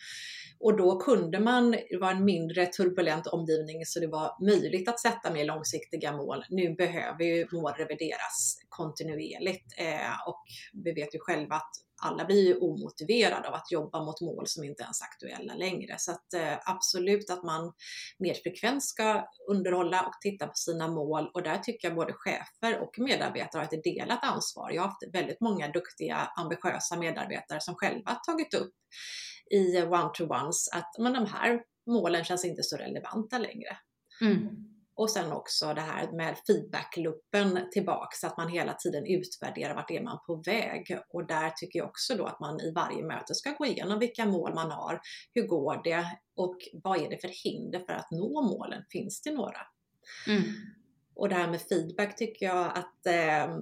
Och 0.61 0.77
då 0.77 1.01
kunde 1.01 1.41
man, 1.41 1.71
det 1.71 1.99
var 2.01 2.11
en 2.11 2.25
mindre 2.25 2.67
turbulent 2.67 3.27
omgivning 3.27 3.87
så 3.87 4.01
det 4.01 4.07
var 4.07 4.45
möjligt 4.45 4.89
att 4.89 5.01
sätta 5.01 5.33
mer 5.33 5.45
långsiktiga 5.45 6.13
mål. 6.13 6.45
Nu 6.49 6.75
behöver 6.75 7.25
ju 7.25 7.47
mål 7.53 7.73
revideras 7.79 8.59
kontinuerligt 8.69 9.75
eh, 9.79 10.29
och 10.29 10.43
vi 10.85 10.93
vet 10.93 11.15
ju 11.15 11.19
själva 11.19 11.57
att 11.57 11.84
alla 12.03 12.25
blir 12.25 12.47
ju 12.47 12.59
omotiverade 12.59 13.49
av 13.49 13.55
att 13.55 13.73
jobba 13.73 14.05
mot 14.05 14.21
mål 14.21 14.47
som 14.47 14.65
inte 14.65 14.83
ens 14.83 15.01
är 15.01 15.05
aktuella 15.05 15.55
längre. 15.55 15.95
Så 15.99 16.13
att 16.13 16.35
eh, 16.35 16.59
absolut 16.65 17.31
att 17.31 17.43
man 17.43 17.73
mer 18.19 18.35
frekvent 18.35 18.85
ska 18.85 19.25
underhålla 19.49 20.03
och 20.03 20.13
titta 20.21 20.47
på 20.47 20.55
sina 20.55 20.89
mål 20.89 21.31
och 21.35 21.43
där 21.43 21.59
tycker 21.59 21.89
jag 21.89 21.97
både 21.97 22.13
chefer 22.13 22.81
och 22.81 22.99
medarbetare 22.99 23.61
har 23.61 23.75
ett 23.75 23.85
delat 23.85 24.25
ansvar. 24.25 24.71
Jag 24.71 24.83
har 24.83 24.89
haft 24.89 25.03
väldigt 25.13 25.41
många 25.41 25.69
duktiga, 25.69 26.17
ambitiösa 26.37 26.97
medarbetare 26.97 27.61
som 27.61 27.75
själva 27.75 28.15
tagit 28.15 28.55
upp 28.55 28.75
i 29.51 29.83
one-to-ones 29.83 30.69
att 30.73 30.99
men 30.99 31.13
de 31.13 31.27
här 31.27 31.63
målen 31.87 32.25
känns 32.25 32.45
inte 32.45 32.63
så 32.63 32.77
relevanta 32.77 33.39
längre. 33.39 33.77
Mm. 34.21 34.74
Och 34.97 35.11
sen 35.11 35.33
också 35.33 35.75
det 35.75 35.81
här 35.81 36.13
med 36.13 36.37
feedbackluppen 36.47 37.69
tillbaks, 37.73 38.21
så 38.21 38.27
att 38.27 38.37
man 38.37 38.49
hela 38.49 38.75
tiden 38.75 39.07
utvärderar 39.07 39.75
vart 39.75 39.91
är 39.91 40.03
man 40.03 40.19
på 40.27 40.43
väg. 40.47 40.99
Och 41.09 41.27
där 41.27 41.51
tycker 41.51 41.79
jag 41.79 41.89
också 41.89 42.17
då 42.17 42.27
att 42.27 42.41
man 42.41 42.61
i 42.61 42.73
varje 42.73 43.05
möte 43.05 43.35
ska 43.35 43.51
gå 43.51 43.67
igenom 43.67 43.99
vilka 43.99 44.27
mål 44.27 44.55
man 44.55 44.71
har, 44.71 45.01
hur 45.35 45.47
går 45.47 45.81
det 45.85 46.07
och 46.37 46.57
vad 46.73 47.01
är 47.01 47.11
det 47.11 47.19
för 47.21 47.31
hinder 47.45 47.79
för 47.79 47.93
att 47.93 48.11
nå 48.11 48.43
målen? 48.43 48.83
Finns 48.91 49.23
det 49.23 49.33
några? 49.33 49.61
Mm. 50.29 50.43
Och 51.15 51.29
det 51.29 51.35
här 51.35 51.51
med 51.51 51.61
feedback 51.61 52.17
tycker 52.17 52.47
jag 52.47 52.67
att 52.67 52.94
eh, 53.07 53.59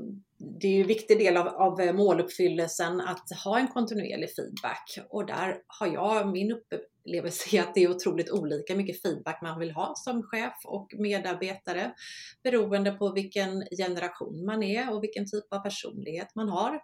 det 0.61 0.67
är 0.67 0.73
ju 0.73 0.81
en 0.81 0.87
viktig 0.87 1.19
del 1.19 1.37
av, 1.37 1.49
av 1.49 1.95
måluppfyllelsen 1.95 3.01
att 3.01 3.31
ha 3.45 3.59
en 3.59 3.69
kontinuerlig 3.69 4.35
feedback. 4.35 4.99
Och 5.09 5.27
där 5.27 5.63
har 5.67 5.87
jag 5.87 6.29
min 6.29 6.53
upplevelse 6.53 7.63
att 7.63 7.75
det 7.75 7.83
är 7.83 7.91
otroligt 7.91 8.31
olika 8.31 8.77
mycket 8.77 9.03
feedback 9.03 9.43
man 9.43 9.59
vill 9.59 9.71
ha 9.71 9.93
som 9.97 10.23
chef 10.23 10.55
och 10.65 10.95
medarbetare 10.99 11.95
beroende 12.43 12.93
på 12.93 13.13
vilken 13.13 13.65
generation 13.77 14.45
man 14.45 14.63
är 14.63 14.93
och 14.95 15.03
vilken 15.03 15.31
typ 15.31 15.53
av 15.53 15.59
personlighet 15.59 16.35
man 16.35 16.49
har. 16.49 16.81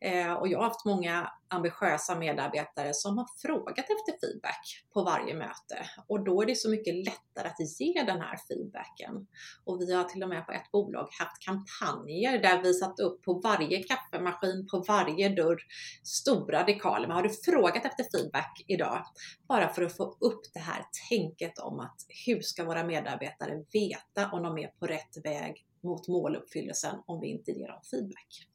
Eh, 0.00 0.32
och 0.32 0.48
jag 0.48 0.58
har 0.58 0.64
haft 0.64 0.84
många 0.84 1.30
ambitiösa 1.48 2.14
medarbetare 2.14 2.90
som 2.94 3.18
har 3.18 3.26
frågat 3.42 3.78
efter 3.78 4.26
feedback 4.26 4.84
på 4.92 5.02
varje 5.02 5.34
möte 5.34 5.88
och 6.08 6.24
då 6.24 6.42
är 6.42 6.46
det 6.46 6.56
så 6.56 6.70
mycket 6.70 6.94
lättare 6.94 7.48
att 7.48 7.80
ge 7.80 8.02
den 8.02 8.20
här 8.20 8.38
feedbacken. 8.48 9.26
Och 9.64 9.80
vi 9.80 9.94
har 9.94 10.04
till 10.04 10.22
och 10.22 10.28
med 10.28 10.46
på 10.46 10.52
ett 10.52 10.70
bolag 10.72 11.08
haft 11.18 11.46
kampanjer 11.94 12.42
där 12.42 12.62
vi 12.62 12.74
satt 12.74 13.00
upp 13.00 13.22
på 13.22 13.34
varje 13.34 13.82
kaffemaskin, 13.82 14.66
på 14.70 14.84
varje 14.88 15.28
dörr, 15.28 15.58
stora 16.02 16.64
dekaler. 16.64 17.06
Men 17.06 17.16
har 17.16 17.22
du 17.22 17.30
frågat 17.30 17.84
efter 17.84 18.18
feedback 18.18 18.64
idag? 18.66 19.04
Bara 19.48 19.68
för 19.68 19.82
att 19.82 19.96
få 19.96 20.16
upp 20.20 20.40
det 20.54 20.60
här 20.60 20.84
tänket 21.08 21.58
om 21.58 21.80
att 21.80 21.96
hur 22.26 22.40
ska 22.40 22.64
våra 22.64 22.84
medarbetare 22.84 23.64
veta 23.72 24.30
om 24.32 24.42
de 24.42 24.58
är 24.58 24.68
på 24.68 24.86
rätt 24.86 25.24
väg 25.24 25.64
mot 25.82 26.08
måluppfyllelsen 26.08 26.96
om 27.06 27.20
vi 27.20 27.26
inte 27.26 27.50
ger 27.50 27.68
dem 27.68 27.80
feedback? 27.90 28.48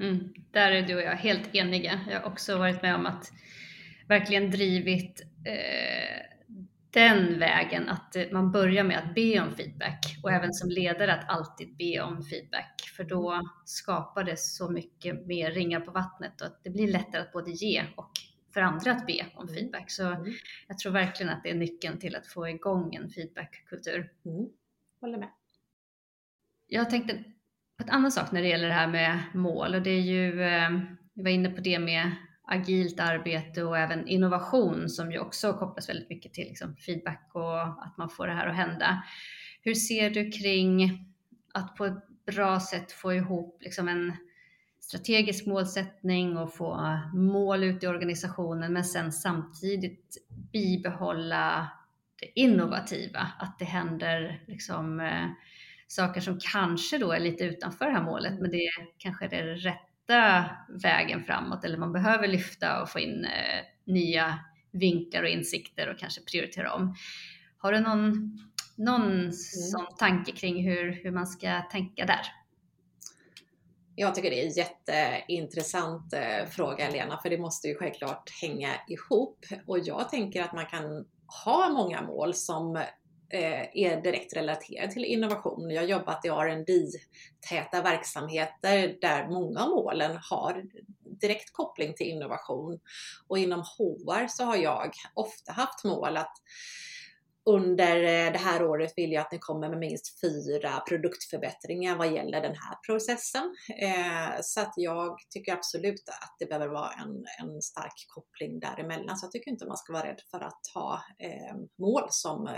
Mm, 0.00 0.34
där 0.50 0.72
är 0.72 0.82
du 0.82 0.96
och 0.96 1.02
jag 1.02 1.16
helt 1.16 1.54
eniga. 1.54 2.00
Jag 2.10 2.20
har 2.20 2.30
också 2.30 2.58
varit 2.58 2.82
med 2.82 2.94
om 2.94 3.06
att 3.06 3.32
verkligen 4.08 4.50
drivit 4.50 5.20
eh, 5.46 6.33
den 6.94 7.38
vägen 7.38 7.88
att 7.88 8.16
man 8.32 8.52
börjar 8.52 8.84
med 8.84 8.98
att 8.98 9.14
be 9.14 9.40
om 9.40 9.56
feedback 9.56 10.18
och 10.22 10.32
även 10.32 10.52
som 10.52 10.70
ledare 10.70 11.14
att 11.14 11.28
alltid 11.28 11.76
be 11.76 12.00
om 12.00 12.22
feedback 12.22 12.80
för 12.96 13.04
då 13.04 13.40
skapar 13.64 14.24
det 14.24 14.38
så 14.38 14.70
mycket 14.70 15.26
mer 15.26 15.50
ringar 15.50 15.80
på 15.80 15.90
vattnet 15.90 16.40
och 16.40 16.46
att 16.46 16.64
det 16.64 16.70
blir 16.70 16.92
lättare 16.92 17.22
att 17.22 17.32
både 17.32 17.50
ge 17.50 17.84
och 17.96 18.10
för 18.54 18.60
andra 18.60 18.92
att 18.92 19.06
be 19.06 19.26
om 19.34 19.48
mm. 19.48 19.54
feedback. 19.54 19.90
Så 19.90 20.06
mm. 20.06 20.32
jag 20.68 20.78
tror 20.78 20.92
verkligen 20.92 21.32
att 21.32 21.42
det 21.42 21.50
är 21.50 21.54
nyckeln 21.54 21.98
till 21.98 22.16
att 22.16 22.26
få 22.26 22.48
igång 22.48 22.94
en 22.94 23.10
feedbackkultur. 23.10 24.12
Mm. 24.24 24.48
Håller 25.00 25.18
med. 25.18 25.28
Jag 26.66 26.90
tänkte 26.90 27.24
på 27.76 27.84
ett 27.84 27.90
annat 27.90 28.12
sak 28.12 28.32
när 28.32 28.42
det 28.42 28.48
gäller 28.48 28.68
det 28.68 28.74
här 28.74 28.86
med 28.86 29.20
mål 29.34 29.74
och 29.74 29.82
det 29.82 29.90
är 29.90 30.00
ju, 30.00 30.42
eh, 30.42 30.70
vi 31.14 31.22
var 31.22 31.30
inne 31.30 31.50
på 31.50 31.60
det 31.60 31.78
med 31.78 32.10
agilt 32.46 33.00
arbete 33.00 33.62
och 33.64 33.78
även 33.78 34.08
innovation 34.08 34.88
som 34.88 35.12
ju 35.12 35.18
också 35.18 35.52
kopplas 35.52 35.88
väldigt 35.88 36.08
mycket 36.08 36.34
till 36.34 36.44
liksom 36.44 36.76
feedback 36.76 37.30
och 37.32 37.62
att 37.62 37.94
man 37.98 38.08
får 38.08 38.26
det 38.26 38.32
här 38.32 38.46
att 38.46 38.56
hända. 38.56 39.02
Hur 39.62 39.74
ser 39.74 40.10
du 40.10 40.30
kring 40.30 40.98
att 41.54 41.76
på 41.76 41.84
ett 41.84 42.24
bra 42.26 42.60
sätt 42.60 42.92
få 42.92 43.14
ihop 43.14 43.58
liksom 43.62 43.88
en 43.88 44.12
strategisk 44.80 45.46
målsättning 45.46 46.36
och 46.36 46.54
få 46.54 47.00
mål 47.14 47.64
ut 47.64 47.82
i 47.82 47.86
organisationen 47.86 48.72
men 48.72 48.84
sen 48.84 49.12
samtidigt 49.12 50.16
bibehålla 50.52 51.70
det 52.20 52.40
innovativa, 52.40 53.20
att 53.38 53.58
det 53.58 53.64
händer 53.64 54.44
liksom, 54.46 55.00
eh, 55.00 55.28
saker 55.88 56.20
som 56.20 56.38
kanske 56.52 56.98
då 56.98 57.12
är 57.12 57.20
lite 57.20 57.44
utanför 57.44 57.84
det 57.84 57.92
här 57.92 58.04
målet 58.04 58.40
men 58.40 58.50
det 58.50 58.70
kanske 58.98 59.24
är 59.24 59.46
det 59.46 59.56
rätta 60.08 60.44
vägen 60.68 61.24
framåt 61.24 61.64
eller 61.64 61.78
man 61.78 61.92
behöver 61.92 62.28
lyfta 62.28 62.82
och 62.82 62.90
få 62.90 63.00
in 63.00 63.24
eh, 63.24 63.64
nya 63.84 64.38
vinklar 64.72 65.22
och 65.22 65.28
insikter 65.28 65.88
och 65.88 65.98
kanske 65.98 66.20
prioritera 66.20 66.72
om. 66.72 66.94
Har 67.58 67.72
du 67.72 67.80
någon, 67.80 68.38
någon 68.76 69.12
mm. 69.12 69.32
sån 69.32 69.86
tanke 69.98 70.32
kring 70.32 70.68
hur, 70.68 70.92
hur 70.92 71.10
man 71.10 71.26
ska 71.26 71.62
tänka 71.62 72.06
där? 72.06 72.26
Jag 73.96 74.14
tycker 74.14 74.30
det 74.30 74.42
är 74.42 74.46
en 74.46 74.52
jätteintressant 74.52 76.12
eh, 76.12 76.46
fråga 76.50 76.90
Lena, 76.90 77.18
för 77.22 77.30
det 77.30 77.38
måste 77.38 77.68
ju 77.68 77.74
självklart 77.74 78.30
hänga 78.42 78.70
ihop. 78.88 79.44
Och 79.66 79.78
jag 79.78 80.08
tänker 80.08 80.42
att 80.42 80.52
man 80.52 80.66
kan 80.66 81.04
ha 81.44 81.68
många 81.68 82.02
mål 82.02 82.34
som 82.34 82.84
Eh, 83.28 83.68
är 83.74 84.02
direkt 84.02 84.36
relaterad 84.36 84.90
till 84.90 85.04
innovation. 85.04 85.70
Jag 85.70 85.82
har 85.82 85.88
jobbat 85.88 86.24
i 86.24 86.28
rd 86.28 86.70
täta 87.48 87.82
verksamheter 87.82 88.96
där 89.00 89.28
många 89.28 89.60
av 89.60 89.68
målen 89.68 90.18
har 90.30 90.64
direkt 91.20 91.52
koppling 91.52 91.94
till 91.94 92.06
innovation. 92.06 92.80
Och 93.28 93.38
inom 93.38 93.60
HR 93.60 94.26
så 94.28 94.44
har 94.44 94.56
jag 94.56 94.92
ofta 95.14 95.52
haft 95.52 95.84
mål 95.84 96.16
att 96.16 96.32
under 97.46 97.96
eh, 97.96 98.32
det 98.32 98.38
här 98.38 98.64
året 98.64 98.92
vill 98.96 99.12
jag 99.12 99.20
att 99.20 99.32
ni 99.32 99.38
kommer 99.38 99.68
med 99.68 99.78
minst 99.78 100.20
fyra 100.20 100.80
produktförbättringar 100.88 101.96
vad 101.96 102.12
gäller 102.12 102.40
den 102.40 102.54
här 102.54 102.76
processen. 102.86 103.56
Eh, 103.80 104.40
så 104.42 104.60
att 104.60 104.72
jag 104.76 105.18
tycker 105.30 105.52
absolut 105.52 106.08
att 106.08 106.36
det 106.38 106.46
behöver 106.46 106.68
vara 106.68 106.90
en, 106.92 107.24
en 107.40 107.62
stark 107.62 108.04
koppling 108.08 108.60
däremellan. 108.60 109.16
Så 109.16 109.24
jag 109.26 109.32
tycker 109.32 109.50
inte 109.50 109.66
man 109.66 109.76
ska 109.76 109.92
vara 109.92 110.06
rädd 110.06 110.20
för 110.30 110.40
att 110.40 110.60
ha 110.74 111.02
mål 111.78 112.06
som 112.10 112.48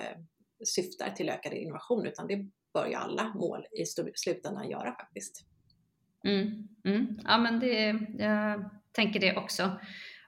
syftar 0.64 1.10
till 1.10 1.28
ökad 1.28 1.52
innovation, 1.52 2.06
utan 2.06 2.26
det 2.26 2.46
bör 2.74 2.86
ju 2.86 2.94
alla 2.94 3.34
mål 3.34 3.66
i 3.72 3.84
slutändan 4.14 4.70
göra 4.70 4.92
faktiskt. 4.92 5.44
Mm, 6.24 6.68
mm. 6.84 7.18
Ja, 7.24 7.38
men 7.38 7.60
det, 7.60 7.98
jag 8.18 8.70
tänker 8.92 9.20
det 9.20 9.36
också. 9.36 9.70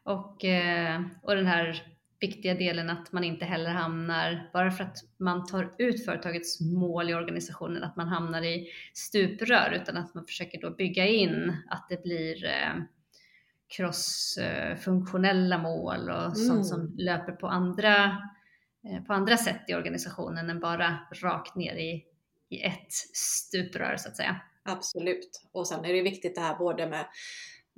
Och, 0.03 0.45
eh, 0.45 1.03
och 1.23 1.37
den 1.37 1.47
här 1.47 1.83
viktiga 2.21 2.55
delen 2.55 2.91
att 2.91 3.13
man 3.13 3.25
inte 3.25 3.45
heller 3.45 3.71
hamnar, 3.71 4.51
bara 4.53 4.71
för 4.71 4.85
att 4.85 4.97
man 5.19 5.47
tar 5.47 5.75
ut 5.79 6.05
företagets 6.05 6.61
mål 6.61 7.11
i 7.11 7.15
organisationen, 7.15 7.85
att 7.85 7.97
man 7.97 8.09
hamnar 8.09 8.43
i 8.43 8.69
stuprör, 8.95 9.81
utan 9.83 9.97
att 9.97 10.15
man 10.15 10.25
försöker 10.25 10.61
då 10.61 10.71
bygga 10.71 11.07
in 11.07 11.57
att 11.71 11.87
det 11.89 12.03
blir 12.03 12.45
eh, 12.45 12.83
crossfunktionella 13.77 15.59
mål 15.59 16.11
och 16.11 16.25
mm. 16.25 16.35
sånt 16.35 16.67
som 16.67 16.95
löper 16.99 17.33
på 17.33 17.47
andra, 17.47 18.05
eh, 18.05 18.17
på 19.07 19.13
andra 19.13 19.37
sätt 19.37 19.65
i 19.69 19.75
organisationen 19.75 20.51
än 20.51 20.61
bara 20.61 20.99
rakt 21.23 21.57
ner 21.57 21.77
i, 21.77 22.05
i 22.49 22.63
ett 22.63 22.93
stuprör 23.13 23.97
så 23.97 24.09
att 24.09 24.17
säga. 24.17 24.41
Absolut. 24.63 25.49
Och 25.53 25.69
sen 25.69 25.85
är 25.85 25.93
det 25.93 26.03
viktigt 26.03 26.35
det 26.35 26.41
här 26.41 26.59
både 26.59 26.87
med 26.87 27.07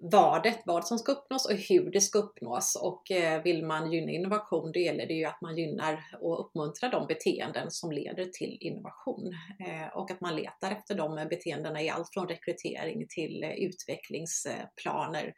vadet, 0.03 0.63
vad 0.67 0.87
som 0.87 0.99
ska 0.99 1.13
uppnås 1.13 1.47
och 1.47 1.57
hur 1.57 1.91
det 1.91 2.01
ska 2.01 2.19
uppnås. 2.19 2.79
Och 2.83 3.11
eh, 3.11 3.43
vill 3.43 3.67
man 3.67 3.93
gynna 3.93 4.13
innovation, 4.13 4.73
då 4.73 4.81
gäller 4.81 5.07
det 5.07 5.15
ju 5.15 5.25
att 5.25 5.41
man 5.41 5.57
gynnar 5.57 6.05
och 6.21 6.47
uppmuntrar 6.47 6.91
de 6.91 7.07
beteenden 7.07 7.71
som 7.71 7.93
leder 7.93 8.25
till 8.25 8.59
innovation. 8.61 9.33
Eh, 9.67 9.97
och 9.97 10.11
att 10.11 10.21
man 10.21 10.37
letar 10.37 10.71
efter 10.71 10.95
de 10.95 11.29
beteendena 11.31 11.83
i 11.83 11.91
allt 11.91 12.09
från 12.15 12.29
rekrytering 12.29 13.07
till 13.09 13.43
eh, 13.43 13.51
utvecklingsplaner 13.51 15.35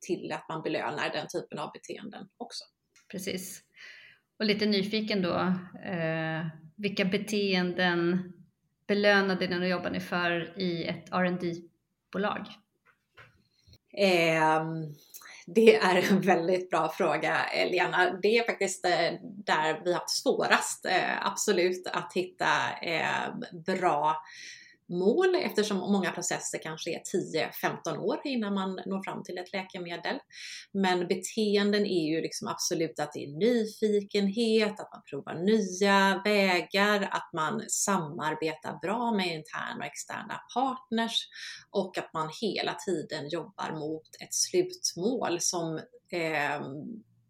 till 0.00 0.32
att 0.32 0.48
man 0.48 0.62
belönar 0.62 1.12
den 1.12 1.26
typen 1.28 1.58
av 1.58 1.70
beteenden 1.72 2.28
också. 2.36 2.64
Precis. 3.12 3.62
Och 4.38 4.44
lite 4.44 4.66
nyfiken 4.66 5.22
då, 5.22 5.34
eh, 5.84 6.46
vilka 6.76 7.04
beteenden 7.04 8.32
belönade 8.86 9.46
ni 9.46 9.66
och 9.66 9.68
jobbade 9.68 9.90
ni 9.90 10.00
för 10.00 10.60
i 10.60 10.84
ett 10.84 11.12
rd 11.12 11.44
bolag 12.12 12.46
Eh, 13.98 14.64
det 15.46 15.76
är 15.76 16.12
en 16.12 16.20
väldigt 16.20 16.70
bra 16.70 16.88
fråga 16.88 17.36
Lena. 17.70 18.10
Det 18.22 18.38
är 18.38 18.44
faktiskt 18.44 18.84
eh, 18.84 19.12
där 19.22 19.80
vi 19.84 19.92
har 19.92 20.00
haft 20.00 20.22
svårast, 20.22 20.86
eh, 20.86 21.26
absolut, 21.26 21.86
att 21.86 22.12
hitta 22.14 22.46
eh, 22.82 23.34
bra 23.66 24.16
mål 24.88 25.34
eftersom 25.34 25.78
många 25.78 26.10
processer 26.10 26.58
kanske 26.62 26.90
är 26.90 27.02
10-15 27.86 27.96
år 27.98 28.20
innan 28.24 28.54
man 28.54 28.80
når 28.86 29.04
fram 29.04 29.22
till 29.22 29.38
ett 29.38 29.52
läkemedel. 29.52 30.18
Men 30.72 31.08
beteenden 31.08 31.86
är 31.86 32.14
ju 32.14 32.20
liksom 32.20 32.48
absolut 32.48 33.00
att 33.00 33.12
det 33.12 33.24
är 33.24 33.28
nyfikenhet, 33.28 34.80
att 34.80 34.92
man 34.92 35.02
provar 35.10 35.34
nya 35.34 36.22
vägar, 36.24 37.08
att 37.10 37.30
man 37.32 37.62
samarbetar 37.68 38.78
bra 38.82 39.12
med 39.12 39.26
interna 39.26 39.76
och 39.78 39.84
externa 39.84 40.40
partners 40.54 41.28
och 41.70 41.98
att 41.98 42.12
man 42.12 42.30
hela 42.40 42.74
tiden 42.74 43.28
jobbar 43.28 43.78
mot 43.78 44.08
ett 44.20 44.34
slutmål 44.34 45.40
som 45.40 45.76
eh, 46.12 46.60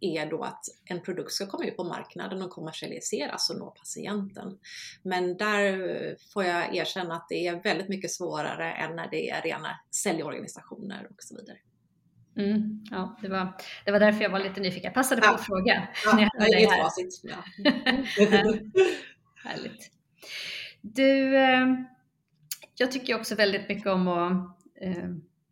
är 0.00 0.30
då 0.30 0.42
att 0.42 0.64
en 0.84 1.02
produkt 1.02 1.32
ska 1.32 1.46
komma 1.46 1.64
ut 1.64 1.76
på 1.76 1.84
marknaden 1.84 2.42
och 2.42 2.50
kommersialiseras 2.50 3.50
och 3.50 3.58
nå 3.58 3.70
patienten. 3.70 4.58
Men 5.02 5.36
där 5.36 6.16
får 6.32 6.44
jag 6.44 6.76
erkänna 6.76 7.14
att 7.14 7.26
det 7.28 7.46
är 7.46 7.62
väldigt 7.62 7.88
mycket 7.88 8.10
svårare 8.10 8.72
än 8.72 8.96
när 8.96 9.10
det 9.10 9.30
är 9.30 9.42
rena 9.42 9.80
säljorganisationer 9.90 11.06
och 11.10 11.16
så 11.18 11.36
vidare. 11.36 11.58
Mm, 12.36 12.84
ja, 12.90 13.18
det 13.22 13.28
var, 13.28 13.52
det 13.84 13.92
var 13.92 14.00
därför 14.00 14.22
jag 14.22 14.30
var 14.30 14.38
lite 14.38 14.60
nyfiken. 14.60 14.84
Jag 14.84 14.94
passade 14.94 15.20
på 15.20 15.26
ja. 15.26 15.34
att 15.34 15.46
fråga. 15.46 15.88
Ja, 16.04 16.28
jag 16.38 16.48
är 16.48 16.58
inget 16.58 16.82
facit. 16.82 17.20
Ja. 17.22 17.44
Härligt. 19.44 19.90
Du, 20.80 21.36
eh, 21.36 21.66
jag 22.74 22.92
tycker 22.92 23.16
också 23.16 23.34
väldigt 23.34 23.68
mycket 23.68 23.86
om 23.86 24.08
att 24.08 24.56
eh, 24.80 25.08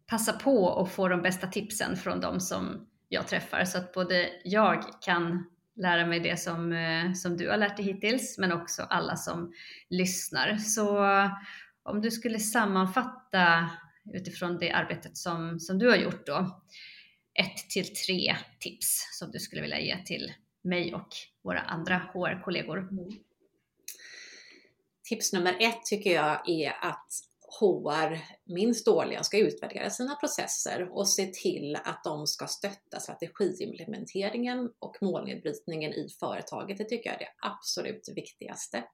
passa 0.06 0.32
på 0.32 0.80
att 0.80 0.92
få 0.92 1.08
de 1.08 1.22
bästa 1.22 1.46
tipsen 1.46 1.96
från 1.96 2.20
de 2.20 2.40
som 2.40 2.86
jag 3.08 3.28
träffar 3.28 3.64
så 3.64 3.78
att 3.78 3.92
både 3.92 4.30
jag 4.44 5.02
kan 5.02 5.46
lära 5.76 6.06
mig 6.06 6.20
det 6.20 6.36
som, 6.40 6.72
eh, 6.72 7.12
som 7.12 7.36
du 7.36 7.48
har 7.48 7.56
lärt 7.56 7.76
dig 7.76 7.86
hittills 7.86 8.38
men 8.38 8.52
också 8.52 8.82
alla 8.82 9.16
som 9.16 9.52
lyssnar. 9.88 10.56
Så 10.56 11.04
eh, 11.04 11.30
om 11.82 12.00
du 12.00 12.10
skulle 12.10 12.38
sammanfatta 12.38 13.70
utifrån 14.14 14.58
det 14.58 14.70
arbetet 14.70 15.16
som, 15.16 15.60
som 15.60 15.78
du 15.78 15.88
har 15.88 15.96
gjort 15.96 16.26
då, 16.26 16.62
ett 17.34 17.70
till 17.70 17.94
tre 17.94 18.36
tips 18.60 19.18
som 19.18 19.30
du 19.30 19.38
skulle 19.38 19.62
vilja 19.62 19.80
ge 19.80 20.04
till 20.04 20.32
mig 20.62 20.94
och 20.94 21.08
våra 21.42 21.60
andra 21.60 21.96
HR-kollegor? 21.96 22.78
Mm. 22.78 23.18
Tips 25.08 25.32
nummer 25.32 25.56
ett 25.60 25.84
tycker 25.84 26.14
jag 26.14 26.48
är 26.48 26.84
att 26.84 27.08
HR 27.60 28.18
minst 28.44 28.88
årligen 28.88 29.24
ska 29.24 29.38
utvärdera 29.38 29.90
sina 29.90 30.14
processer 30.14 30.88
och 30.92 31.08
se 31.08 31.26
till 31.26 31.76
att 31.84 32.04
de 32.04 32.26
ska 32.26 32.46
stötta 32.46 33.00
strategiimplementeringen 33.00 34.70
och 34.78 34.96
målnedbrytningen 35.00 35.92
i 35.92 36.08
företaget. 36.20 36.78
Det 36.78 36.84
tycker 36.84 37.10
jag 37.10 37.14
är 37.14 37.24
det 37.24 37.48
absolut 37.48 38.08
viktigaste. 38.14 38.84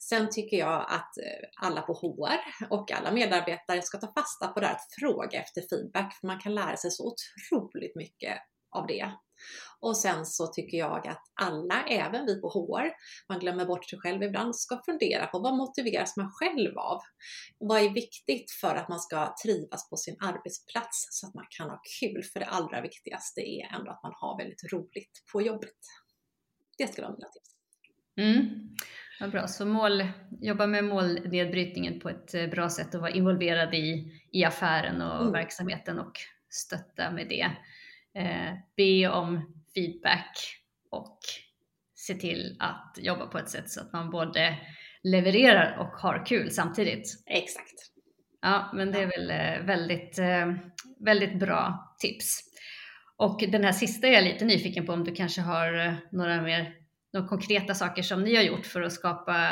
Sen 0.00 0.30
tycker 0.30 0.56
jag 0.56 0.80
att 0.88 1.18
eh, 1.18 1.66
alla 1.66 1.82
på 1.82 1.92
HR 1.92 2.68
och 2.70 2.92
alla 2.92 3.12
medarbetare 3.12 3.82
ska 3.82 3.98
ta 3.98 4.12
fasta 4.12 4.48
på 4.48 4.60
det 4.60 4.66
här 4.66 4.74
att 4.74 4.94
fråga 5.00 5.40
efter 5.40 5.62
feedback, 5.70 6.14
för 6.20 6.26
man 6.26 6.40
kan 6.40 6.54
lära 6.54 6.76
sig 6.76 6.90
så 6.90 7.14
otroligt 7.50 7.96
mycket 7.96 8.38
av 8.70 8.86
det. 8.86 9.12
Och 9.80 9.96
sen 9.96 10.26
så 10.26 10.46
tycker 10.46 10.78
jag 10.78 11.08
att 11.08 11.22
alla, 11.34 11.84
även 11.88 12.26
vi 12.26 12.40
på 12.40 12.48
HR, 12.48 12.90
man 13.28 13.40
glömmer 13.40 13.66
bort 13.66 13.90
sig 13.90 13.98
själv 13.98 14.22
ibland, 14.22 14.56
ska 14.56 14.82
fundera 14.86 15.26
på 15.26 15.38
vad 15.38 15.56
motiveras 15.56 16.16
man 16.16 16.30
själv 16.30 16.78
av? 16.78 17.00
Vad 17.58 17.80
är 17.80 17.90
viktigt 17.90 18.50
för 18.50 18.74
att 18.74 18.88
man 18.88 19.00
ska 19.00 19.34
trivas 19.44 19.90
på 19.90 19.96
sin 19.96 20.16
arbetsplats 20.20 21.06
så 21.10 21.26
att 21.26 21.34
man 21.34 21.46
kan 21.50 21.70
ha 21.70 21.80
kul? 22.00 22.22
För 22.22 22.40
det 22.40 22.46
allra 22.46 22.80
viktigaste 22.80 23.40
är 23.40 23.76
ändå 23.76 23.90
att 23.90 24.02
man 24.02 24.12
har 24.14 24.38
väldigt 24.38 24.72
roligt 24.72 25.24
på 25.32 25.42
jobbet. 25.42 25.78
Det 26.78 26.86
skulle 26.86 27.06
vara 27.06 27.16
mina 27.16 27.28
tips. 27.28 27.52
Mm. 28.16 28.68
Ja, 29.20 29.28
bra, 29.28 29.46
så 29.46 29.66
mål, 29.66 30.06
jobba 30.40 30.66
med 30.66 30.84
målnedbrytningen 30.84 32.00
på 32.00 32.08
ett 32.08 32.34
eh, 32.34 32.46
bra 32.46 32.70
sätt 32.70 32.94
och 32.94 33.00
vara 33.00 33.10
involverad 33.10 33.74
i, 33.74 34.20
i 34.32 34.44
affären 34.44 35.02
och 35.02 35.20
mm. 35.20 35.32
verksamheten 35.32 35.98
och 35.98 36.12
stötta 36.50 37.10
med 37.10 37.28
det. 37.28 37.50
Eh, 38.14 38.52
be 38.76 39.08
om 39.08 39.54
feedback 39.74 40.56
och 40.90 41.18
se 41.94 42.14
till 42.14 42.56
att 42.60 42.98
jobba 43.00 43.26
på 43.26 43.38
ett 43.38 43.50
sätt 43.50 43.70
så 43.70 43.80
att 43.80 43.92
man 43.92 44.10
både 44.10 44.58
levererar 45.02 45.76
och 45.78 46.00
har 46.00 46.26
kul 46.26 46.50
samtidigt. 46.50 47.24
Exakt. 47.26 47.92
Ja, 48.42 48.70
men 48.74 48.92
det 48.92 48.98
är 48.98 49.06
väl 49.06 49.30
eh, 49.30 49.66
väldigt, 49.66 50.18
eh, 50.18 50.52
väldigt 51.00 51.38
bra 51.38 51.94
tips. 51.98 52.40
Och 53.16 53.44
den 53.48 53.64
här 53.64 53.72
sista 53.72 54.06
är 54.06 54.12
jag 54.12 54.24
lite 54.24 54.44
nyfiken 54.44 54.86
på 54.86 54.92
om 54.92 55.04
du 55.04 55.14
kanske 55.14 55.40
har 55.40 55.86
eh, 55.86 55.94
några 56.12 56.42
mer 56.42 56.74
några 57.12 57.28
konkreta 57.28 57.74
saker 57.74 58.02
som 58.02 58.22
ni 58.22 58.36
har 58.36 58.42
gjort 58.42 58.66
för 58.66 58.82
att 58.82 58.92
skapa 58.92 59.50